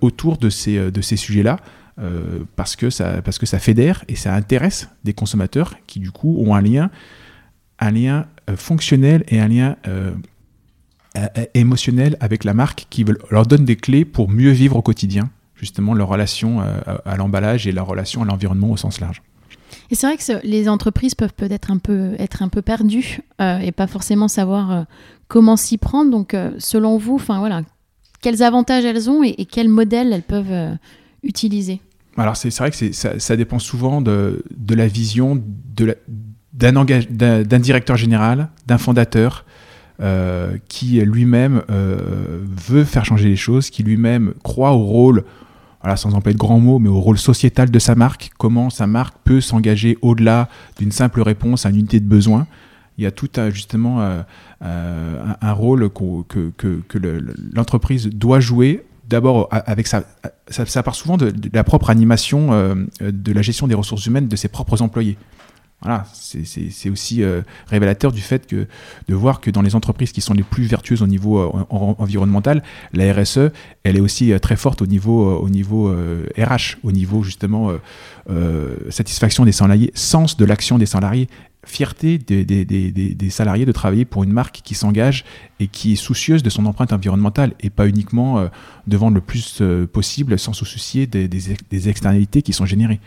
[0.00, 1.58] autour de ces, de ces sujets-là
[2.00, 6.12] euh, parce, que ça, parce que ça fédère et ça intéresse des consommateurs qui du
[6.12, 6.90] coup ont un lien,
[7.80, 10.12] un lien euh, fonctionnel et un lien euh,
[11.54, 15.92] émotionnel avec la marque qui leur donne des clés pour mieux vivre au quotidien justement
[15.92, 19.22] leur relation à, l'emballage et leur relation à l'environnement au sens large.
[19.90, 23.72] Et c'est vrai que les entreprises peuvent peut-être un peu être un peu perdues et
[23.72, 24.86] pas forcément savoir
[25.26, 26.12] comment s'y prendre.
[26.12, 27.62] Donc, selon vous, enfin voilà,
[28.20, 30.78] quels avantages elles ont et, et quels modèles elles peuvent
[31.24, 31.80] utiliser?
[32.22, 35.42] Alors c'est vrai que ça, dépend souvent de, la vision
[36.52, 39.44] d'un directeur général, d'un fondateur,
[40.00, 45.24] euh, qui lui-même euh, veut faire changer les choses, qui lui-même croit au rôle,
[45.82, 48.86] voilà, sans employer de grands mots, mais au rôle sociétal de sa marque, comment sa
[48.86, 50.48] marque peut s'engager au-delà
[50.78, 52.46] d'une simple réponse à une unité de besoin.
[52.96, 54.22] Il y a tout un, justement euh,
[55.40, 56.52] un, rôle que
[57.54, 60.04] l'entreprise doit jouer d'abord avec ça,
[60.48, 64.36] ça, part souvent de, la propre animation euh, de la gestion des ressources humaines de
[64.36, 65.16] ses propres employés.
[65.80, 68.66] Voilà, c'est aussi euh, révélateur du fait que
[69.06, 72.64] de voir que dans les entreprises qui sont les plus vertueuses au niveau euh, environnemental,
[72.92, 73.52] la RSE,
[73.84, 75.94] elle est aussi très forte au niveau, au niveau
[76.36, 77.70] RH, au niveau justement
[78.90, 81.28] satisfaction des salariés, sens de l'action des salariés,
[81.64, 85.24] fierté des, salariés de travailler pour une marque qui s'engage
[85.60, 88.48] et qui est soucieuse de son empreinte environnementale et pas uniquement euh,
[88.86, 93.00] de vendre le plus euh, possible sans se soucier des, externalités qui sont générées.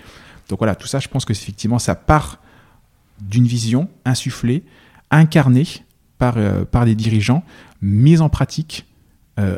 [0.50, 2.40] Donc voilà, tout ça, je pense que effectivement, ça part
[3.22, 4.64] d'une vision insufflée,
[5.12, 5.68] incarnée
[6.18, 7.44] par, euh, par des dirigeants,
[7.82, 8.86] mise en pratique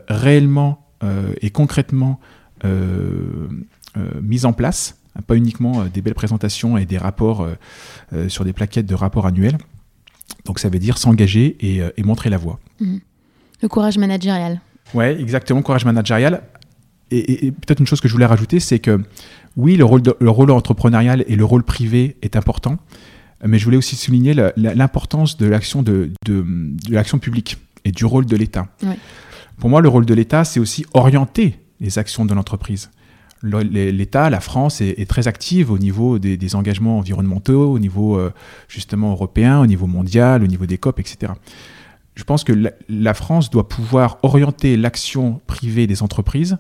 [0.07, 0.87] réellement
[1.41, 2.21] et concrètement
[4.21, 7.55] mise en place pas uniquement euh, des belles présentations et des rapports euh,
[8.13, 9.57] euh, sur des plaquettes de rapports annuels.
[10.45, 12.59] Donc ça veut dire s'engager et, montrer la voie.
[12.79, 12.99] Mhm.
[13.61, 14.59] Le courage managérial.
[14.93, 16.43] Ouais, exactement, courage managérial.
[17.11, 19.01] Et, peut-être une chose que je voulais rajouter, c'est que
[19.55, 22.77] oui, le rôle, le rôle entrepreneurial et le rôle privé est important,
[23.45, 26.45] mais je voulais aussi souligner l'importance de l'action de, de,
[26.89, 28.67] l'action publique et du rôle de l'État.
[29.59, 32.89] Pour moi, le rôle de l'État, c'est aussi orienter les actions de l'entreprise
[33.43, 38.31] l'État, la France est, très active au niveau des, engagements environnementaux, au niveau euh,
[38.67, 41.33] justement européen, au niveau mondial, au niveau des COP, etc.
[42.15, 42.53] Je pense que
[42.89, 46.57] la, France doit pouvoir orienter l'action privée des entreprises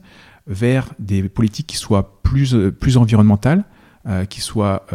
[0.47, 3.63] vers des politiques qui soient plus, plus environnementales,
[4.29, 4.85] qui soit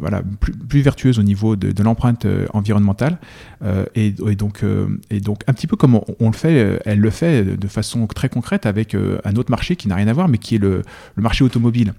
[0.00, 3.18] voilà, plus, vertueuse au niveau de, l'empreinte environnementale.
[3.94, 4.64] Et, donc,
[5.10, 8.28] et donc, un petit peu comme on, le fait, elle le fait de façon très
[8.28, 10.82] concrète avec un autre marché qui n'a rien à voir, mais qui est le,
[11.16, 11.94] marché automobile.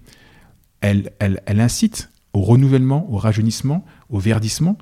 [0.82, 4.78] Elle, elle, elle incite au renouvellement, au rajeunissement, au verdissement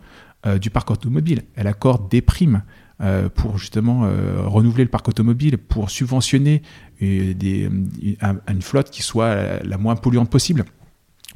[0.60, 1.44] du parc automobile.
[1.56, 2.64] Elle accorde des primes
[3.00, 6.64] euh, pour justement euh, renouveler le parc automobile, pour subventionner
[7.04, 10.66] euh, une flotte qui soit la, moins polluante possible.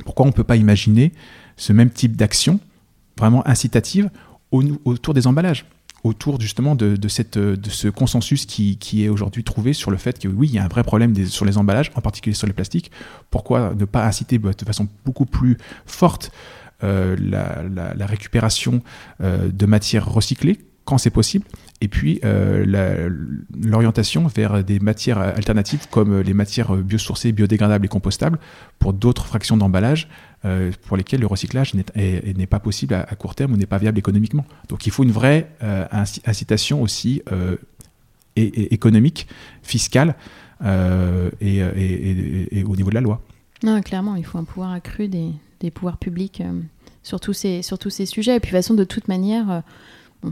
[0.06, 1.12] Pourquoi on ne peut pas imaginer
[1.58, 2.60] ce même type d'action
[3.18, 4.10] vraiment incitative
[4.52, 5.66] autour des emballages
[6.04, 10.56] autour justement de, ce consensus qui, est aujourd'hui trouvé sur le fait que oui, il
[10.56, 12.92] y a un vrai problème sur les emballages, en particulier sur les plastiques.
[13.30, 16.32] Pourquoi ne pas inciter de façon beaucoup plus forte
[16.82, 18.82] la, récupération
[19.20, 21.46] de matières recyclées quand c'est possible,
[21.82, 23.10] et puis euh,
[23.60, 28.40] l'orientation vers des matières alternatives comme les matières biosourcées, biodégradables et compostables
[28.78, 30.08] pour d'autres fractions d'emballage
[30.46, 33.98] euh, pour lesquelles le recyclage n'est pas possible à, court terme ou n'est pas viable
[33.98, 34.46] économiquement.
[34.70, 35.86] Donc il faut une vraie euh,
[36.26, 37.24] incitation aussi
[38.36, 39.28] économique,
[39.64, 40.16] fiscale
[40.62, 41.64] et,
[42.64, 43.22] au niveau de la loi.
[43.64, 46.44] Non, clairement, il faut un pouvoir accru des, pouvoirs publics
[47.02, 48.36] sur tous, ces, sur, tous ces, sujets.
[48.36, 49.64] Et puis de toute façon, de toute manière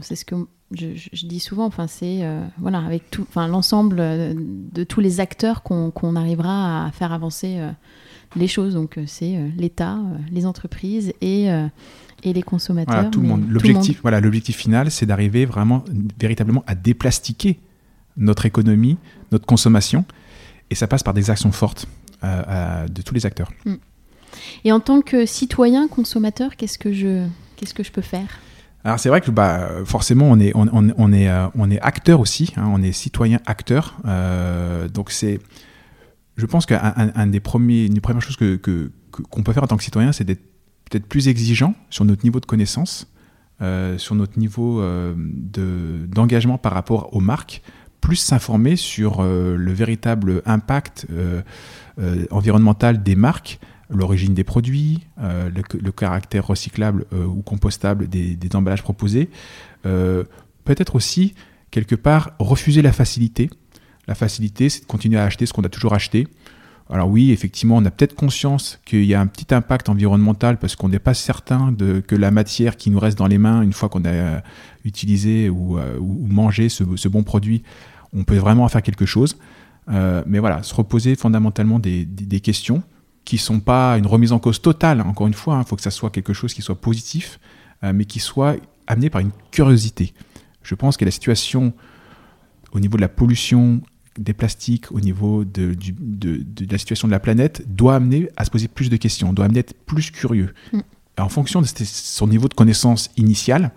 [0.02, 0.36] c'est ce que
[0.72, 1.66] je, dis souvent.
[1.66, 6.86] Enfin, c'est euh, voilà, avec tout, enfin l'ensemble euh, de tous les acteurs qu'on arrivera
[6.86, 7.72] à faire avancer euh,
[8.36, 8.76] les choses.
[8.76, 10.00] Donc, c'est l'État,
[10.32, 11.48] les entreprises et
[12.22, 12.96] et les consommateurs.
[12.96, 13.46] Voilà, tout le monde.
[13.50, 15.86] L'objectif, voilà, l'objectif final, c'est d'arriver vraiment,
[16.20, 17.60] véritablement, à déplastiquer
[18.18, 18.98] notre économie,
[19.32, 20.04] notre consommation,
[20.70, 21.88] et ça passe par des actions fortes
[22.22, 23.52] de tous les acteurs.
[23.66, 23.76] Mm.
[24.66, 28.28] Et en tant que citoyen consommateur, qu'est-ce que je, qu'est-ce que je peux faire?
[28.84, 32.20] Alors c'est vrai que bah, forcément on est, on, on, est, euh, on est acteur
[32.20, 33.98] aussi, hein, on est citoyen acteur.
[34.06, 35.40] Euh, donc c'est,
[36.38, 38.56] je pense qu'un un des premiers, premières choses que,
[39.12, 40.44] qu'on peut faire en tant que citoyen, c'est d'être
[40.90, 43.12] peut-être plus exigeant sur notre niveau de connaissance,
[43.62, 47.62] euh, sur notre niveau de, d'engagement par rapport aux marques,
[48.00, 51.06] plus s'informer sur le véritable impact
[52.32, 53.60] environnemental des marques
[53.90, 59.30] l'origine des produits, euh, le, caractère recyclable euh, ou compostable des, emballages proposés.
[59.86, 60.24] Euh,
[60.64, 61.34] peut-être aussi,
[61.72, 63.50] quelque part, refuser la facilité.
[64.08, 66.28] La facilité, c'est de continuer à acheter ce qu'on a toujours acheté.
[66.92, 70.76] Alors oui, effectivement, on a peut-être conscience qu'il y a un petit impact environnemental parce
[70.76, 73.74] qu'on n'est pas certain de, que la matière qui nous reste dans les mains, une
[73.74, 74.42] fois qu'on a
[74.86, 75.78] utilisé ou,
[76.28, 77.62] mangé ce, bon produit,
[78.12, 79.38] on peut vraiment en faire quelque chose.
[79.88, 82.82] mais voilà, se reposer fondamentalement des questions
[83.30, 85.76] qui ne sont pas une remise en cause totale, encore une fois, il hein, faut
[85.76, 87.40] que ça soit quelque chose qui soit positif,
[87.84, 88.56] euh, mais qui soit
[88.88, 90.16] amené par une curiosité.
[90.64, 91.74] Je pense que la situation
[92.72, 93.82] au niveau de la pollution
[94.18, 95.76] des plastiques, au niveau de,
[96.72, 99.60] la situation de la planète, doit amener à se poser plus de questions, doit amener
[99.60, 100.56] à être plus curieux.
[100.74, 100.80] Mm.
[101.20, 103.70] En fonction de son niveau de connaissance initiale,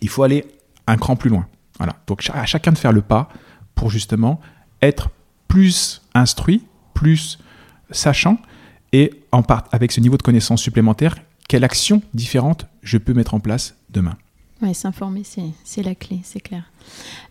[0.00, 0.46] il faut aller
[0.86, 1.46] un cran plus loin.
[1.76, 1.96] Voilà.
[2.06, 3.28] Donc à chacun de faire le pas
[3.74, 4.40] pour justement
[4.80, 5.10] être
[5.46, 6.64] plus instruit,
[6.94, 7.38] plus
[7.90, 8.38] sachant,
[8.92, 11.16] et en part, avec ce niveau de connaissance supplémentaire,
[11.48, 14.16] quelle action différente je peux mettre en place demain
[14.60, 15.22] Oui, s'informer,
[15.64, 16.64] c'est la clé, c'est clair.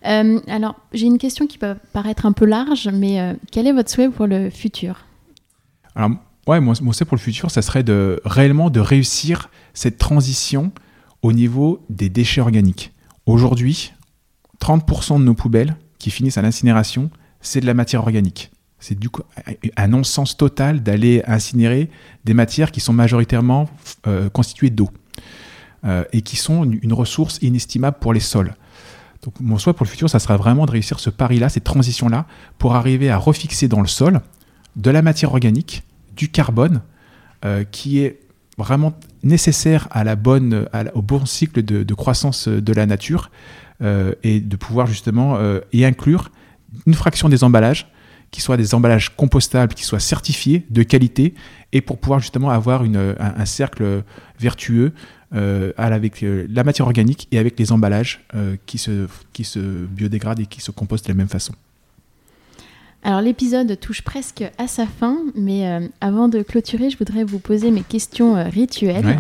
[0.06, 3.74] Euh, alors, j'ai une question qui peut paraître un peu large, mais euh, quel est
[3.74, 5.06] votre souhait pour le futur?
[5.96, 6.12] Alors,
[6.48, 10.72] ouais, mon, mon, souhait pour le futur, ça serait de réellement de réussir cette transition
[11.22, 12.92] au niveau des déchets organiques.
[13.26, 13.94] Aujourd'hui,
[14.60, 18.52] 30% de nos poubelles qui finissent à l'incinération, c'est de la matière organique.
[18.82, 19.22] C'est du coup
[19.78, 21.90] un non-sens total d'aller incinérer
[22.26, 23.70] des matières qui sont majoritairement
[24.08, 24.90] euh, constituées d'eau
[25.86, 28.56] euh, et qui sont une, ressource inestimable pour les sols.
[29.24, 32.26] Donc mon souhait pour le futur, ça sera vraiment de réussir ce pari-là, cette transition-là,
[32.58, 34.20] pour arriver à refixer dans le sol
[34.76, 35.84] de la matière organique,
[36.16, 36.82] du carbone,
[37.46, 38.20] euh, qui est
[38.58, 43.30] vraiment nécessaire à la bonne, au bon cycle de, de, croissance de la nature,
[44.24, 45.40] et de pouvoir justement
[45.74, 46.30] y inclure
[46.86, 47.92] une fraction des emballages
[48.32, 51.36] qui soient des emballages compostables, qui soient certifiés de qualité,
[51.74, 54.04] et pour pouvoir justement avoir une, un, cercle
[54.40, 54.94] vertueux
[55.34, 59.60] euh, avec euh, la matière organique et avec les emballages euh, qui, se, qui se
[59.60, 61.54] biodégradent et qui se compostent de la même façon.
[63.04, 67.72] Alors l'épisode touche presque à sa fin, mais avant de clôturer, je voudrais vous poser
[67.72, 69.20] mes questions rituelles.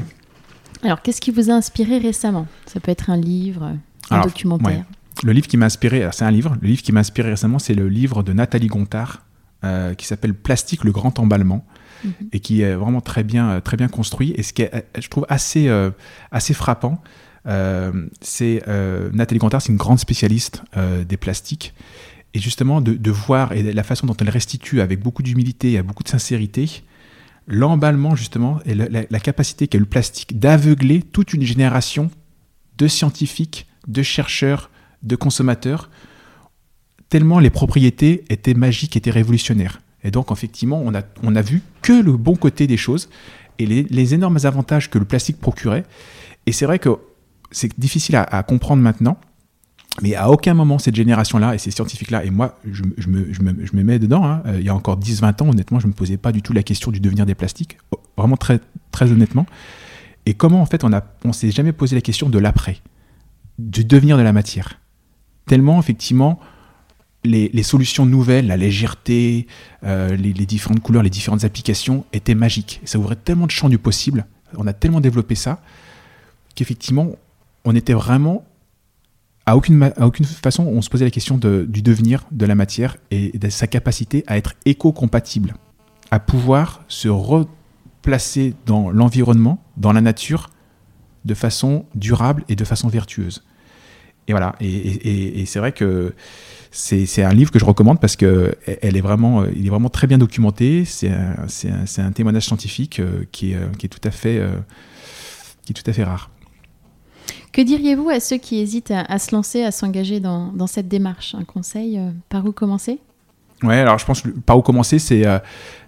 [0.83, 2.45] Alors qu'est-ce qui vous a inspiré récemment?
[2.67, 3.73] Ça peut être un livre,
[4.11, 4.83] un documentaire.
[5.23, 7.73] Le livre qui m'a inspiré, c'est un livre, le livre qui m'a inspiré récemment, c'est
[7.73, 9.23] le livre de Nathalie Gontard,
[9.63, 11.63] euh, qui s'appelle Plastique, le grand emballement,
[12.03, 12.13] mhm.
[12.31, 14.33] et qui est vraiment très bien, euh, très bien construit.
[14.35, 15.91] Et ce qui est, je trouve, assez, euh,
[16.31, 17.03] assez frappant,
[18.21, 18.63] c'est
[19.13, 20.63] Nathalie Gontard, c'est une grande spécialiste
[21.07, 21.73] des plastiques.
[22.33, 26.03] Et justement, de, voir et la façon dont elle restitue avec beaucoup d'humilité et beaucoup
[26.03, 26.83] de sincérité
[27.47, 32.09] l'emballement justement et la, capacité qu'a eu le plastique d'aveugler toute une génération
[32.77, 34.70] de scientifiques, de chercheurs,
[35.03, 35.89] de consommateurs,
[37.09, 39.81] tellement les propriétés étaient magiques, étaient révolutionnaires.
[40.03, 43.09] Et donc effectivement, on a, on a vu que le bon côté des choses
[43.59, 45.83] et les, énormes avantages que le plastique procurait.
[46.45, 46.89] Et c'est vrai que
[47.51, 49.17] c'est difficile à comprendre maintenant,
[50.01, 53.83] mais à aucun moment, cette génération-là et ces scientifiques-là, et moi, je, me, je, me,
[53.83, 56.17] mets dedans, hein, euh, il y a encore 10-20 ans, honnêtement, je ne me posais
[56.17, 59.45] pas du tout la question du devenir des plastiques, oh, vraiment très, très honnêtement.
[60.25, 62.77] Et comment, en fait, on ne on s'est jamais posé la question de l'après,
[63.59, 64.79] du devenir de la matière.
[65.45, 66.39] Tellement, effectivement,
[67.23, 69.47] les, solutions nouvelles, la légèreté,
[69.83, 72.81] euh, les, différentes couleurs, les différentes applications étaient magiques.
[72.85, 74.25] ça ouvrait tellement de champs du possible,
[74.57, 75.61] on a tellement développé ça,
[76.55, 77.11] qu'effectivement,
[77.63, 78.45] on était vraiment
[79.45, 83.37] à aucune, aucune façon, on se posait la question du devenir de la matière et
[83.37, 85.55] de sa capacité à être éco-compatible,
[86.11, 90.49] à pouvoir se replacer dans l'environnement, dans la nature,
[91.25, 93.43] de façon durable et de façon vertueuse.
[94.31, 96.13] Et voilà, et, c'est vrai que
[96.71, 100.07] c'est un livre que je recommande parce que elle est vraiment, il est vraiment très
[100.07, 100.85] bien documenté.
[100.85, 101.35] C'est un,
[101.97, 104.53] un, témoignage scientifique euh, qui est, qui est, tout à fait, euh,
[105.65, 106.29] qui est tout à fait rare.
[107.51, 111.35] Que diriez-vous à ceux qui hésitent à, se lancer, à s'engager dans, cette démarche?
[111.35, 112.99] Un conseil euh, Par où commencer?
[113.61, 115.37] Ouais, alors je pense que par où commencer, c'est euh,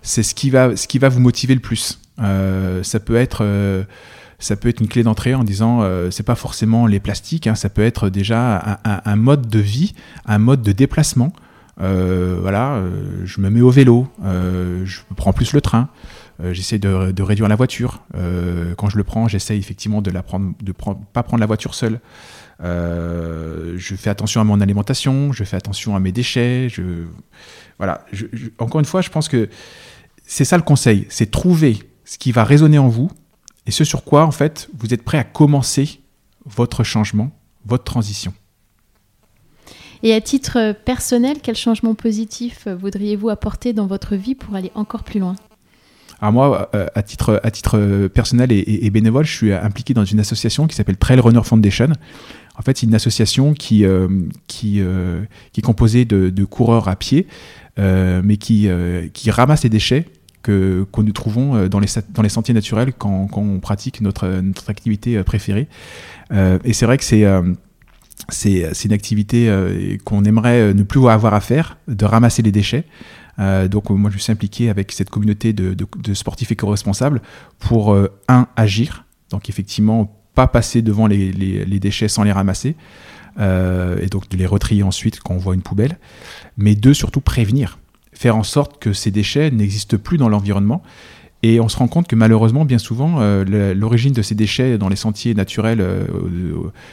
[0.02, 2.00] c'est ce qui va ce qui va vous motiver le plus.
[2.20, 3.44] Euh, ça peut être
[4.40, 5.82] ça peut être une clé d'entrée en disant
[6.12, 9.94] c'est pas forcément les plastiques, hein, ça peut être déjà un, mode de vie,
[10.26, 11.34] un mode de déplacement.
[11.78, 12.82] voilà,
[13.24, 15.90] je me mets au vélo, je prends plus le train.
[16.42, 18.02] Euh, j'essaie de, réduire la voiture.
[18.16, 22.00] Euh, quand je le prends, j'essaie effectivement de de pas prendre la voiture seule.
[22.64, 26.68] Euh, je fais attention à mon alimentation, je fais attention à mes déchets.
[27.78, 28.06] Voilà.
[28.60, 29.50] encore une fois, je pense que
[30.26, 33.12] c'est ça le conseil, c'est trouver ce qui va résonner en vous
[33.66, 36.02] et ce sur quoi en fait vous êtes prêt à commencer
[36.46, 37.32] votre changement,
[37.66, 38.34] votre transition.
[40.04, 45.04] Et à titre personnel, quel changement positif voudriez-vous apporter dans votre vie pour aller encore
[45.04, 45.36] plus loin?
[46.24, 50.22] Alors moi, euh, à titre, à titre personnel et, bénévole, je suis impliqué dans une
[50.22, 51.90] association qui s'appelle Trail Runner Foundation.
[52.58, 54.08] En fait, c'est une association qui, euh,
[54.48, 57.28] qui, euh, qui est composée de, coureurs à pied,
[57.78, 58.70] mais qui,
[59.14, 60.06] qui ramasse les déchets
[60.44, 65.24] que, nous trouvons dans les, dans les sentiers naturels quand, on pratique notre, notre activité
[65.24, 65.68] préférée.
[66.32, 72.06] et c'est vrai que c'est une activité qu'on aimerait ne plus avoir à faire, de
[72.06, 72.86] ramasser les déchets.
[73.40, 75.76] Euh, donc moi je suis impliqué avec cette communauté de,
[76.14, 77.22] sportifs éco-responsables
[77.60, 82.76] pour, euh, un, agir, donc effectivement pas passer devant les, déchets sans les ramasser,
[83.40, 85.98] euh, et donc de les retrier ensuite quand on voit une poubelle,
[86.58, 87.80] mais deux, surtout prévenir,
[88.24, 90.82] faire en sorte que ces déchets n'existent plus dans l'environnement.
[91.44, 93.20] Et on se rend compte que malheureusement, bien souvent,
[93.76, 95.86] l'origine de ces déchets dans les sentiers naturels,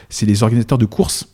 [0.09, 1.29] c'est les organisateurs de courses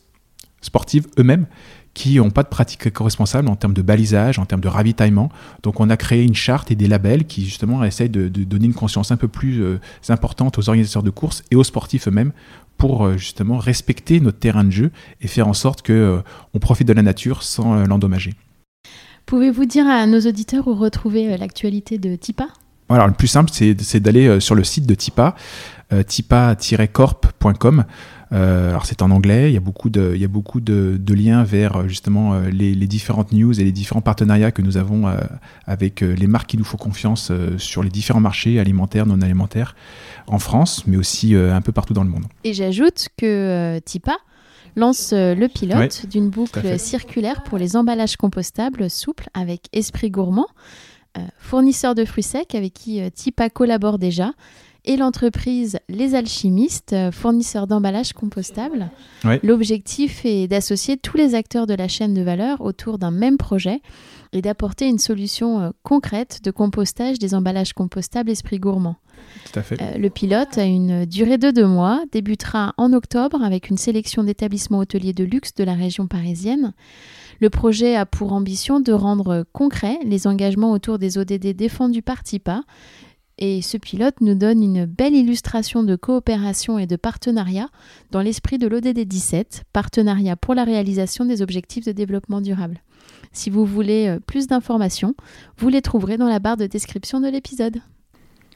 [0.60, 1.46] sportives eux-mêmes
[1.94, 5.30] qui n'ont pas de pratique éco-responsable en termes de balisage, en termes de ravitaillement.
[5.64, 8.74] Donc on a créé une charte et des labels qui justement essayent de, donner une
[8.74, 12.30] conscience un peu plus euh, importante aux organisateurs de courses et aux sportifs eux-mêmes
[12.76, 16.20] pour euh, justement respecter notre terrain de jeu et faire en sorte qu'on euh,
[16.54, 18.34] on profite de la nature sans l'endommager.
[19.28, 22.48] Pouvez-vous dire à nos auditeurs où retrouver l'actualité de TIPA?
[22.88, 25.36] Alors, le plus simple, c'est d'aller sur le site de TIPA,
[26.06, 27.84] tipa-corp.com.
[28.32, 31.14] Euh, alors c'est en anglais, il y a beaucoup de, il y a beaucoup de,
[31.14, 35.06] liens vers euh, justement euh, les, différentes news et les différents partenariats que nous avons
[35.66, 39.76] avec les marques qui nous font confiance sur les différents marchés alimentaires, non alimentaires
[40.26, 42.24] en France, mais aussi un peu partout dans le monde.
[42.44, 44.16] Et j'ajoute que TIPA
[44.76, 50.48] lance le pilote d'une boucle circulaire pour les emballages compostables souples avec Esprit Gourmand,
[51.38, 54.32] fournisseur de fruits secs avec qui TIPA collabore déjà.
[54.84, 58.90] Et l'entreprise Les Alchimistes, fournisseur d'emballages compostables.
[59.42, 63.82] L'objectif est d'associer tous les acteurs de la chaîne de valeur autour d'un même projet
[64.32, 68.96] et d'apporter une solution euh, concrète de compostage des emballages compostables Esprit Gourmand.
[69.44, 69.80] Tout à fait.
[69.80, 74.24] Euh, le pilote a une durée de deux mois, débutera en octobre avec une sélection
[74.24, 76.72] d'établissements hôteliers de luxe de la région parisienne.
[77.40, 82.22] Le projet a pour ambition de rendre concrets les engagements autour des ODD défendus par
[82.22, 82.62] TIPA
[83.38, 87.68] et ce pilote nous donne une belle illustration de coopération et de partenariat
[88.10, 92.82] dans l'esprit de l'ODD 17, partenariat pour la réalisation des objectifs de développement durable.
[93.32, 95.14] Si vous voulez euh, plus d'informations,
[95.58, 97.78] vous les trouverez dans la barre de description de l'épisode.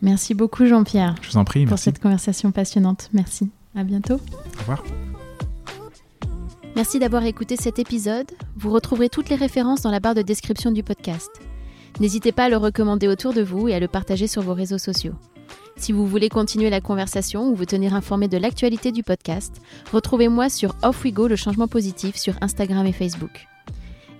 [0.01, 1.15] Merci beaucoup Jean-Pierre.
[1.23, 1.65] Je vous en prie.
[1.67, 3.09] Pour cette conversation passionnante.
[3.13, 3.51] Merci.
[3.75, 4.15] À bientôt.
[4.15, 4.85] Au revoir.
[6.75, 8.31] Merci d'avoir écouté cet épisode.
[8.57, 11.31] Vous retrouverez toutes les références dans la barre de description du podcast.
[12.01, 14.79] N'hésitez pas à le recommander autour de vous et à le partager sur vos réseaux
[14.79, 15.15] sociaux.
[15.77, 19.61] Si vous voulez continuer la conversation ou vous tenir informé de l'actualité du podcast,
[19.93, 23.47] retrouvez-moi sur Off We Go le changement positif sur Instagram et Facebook.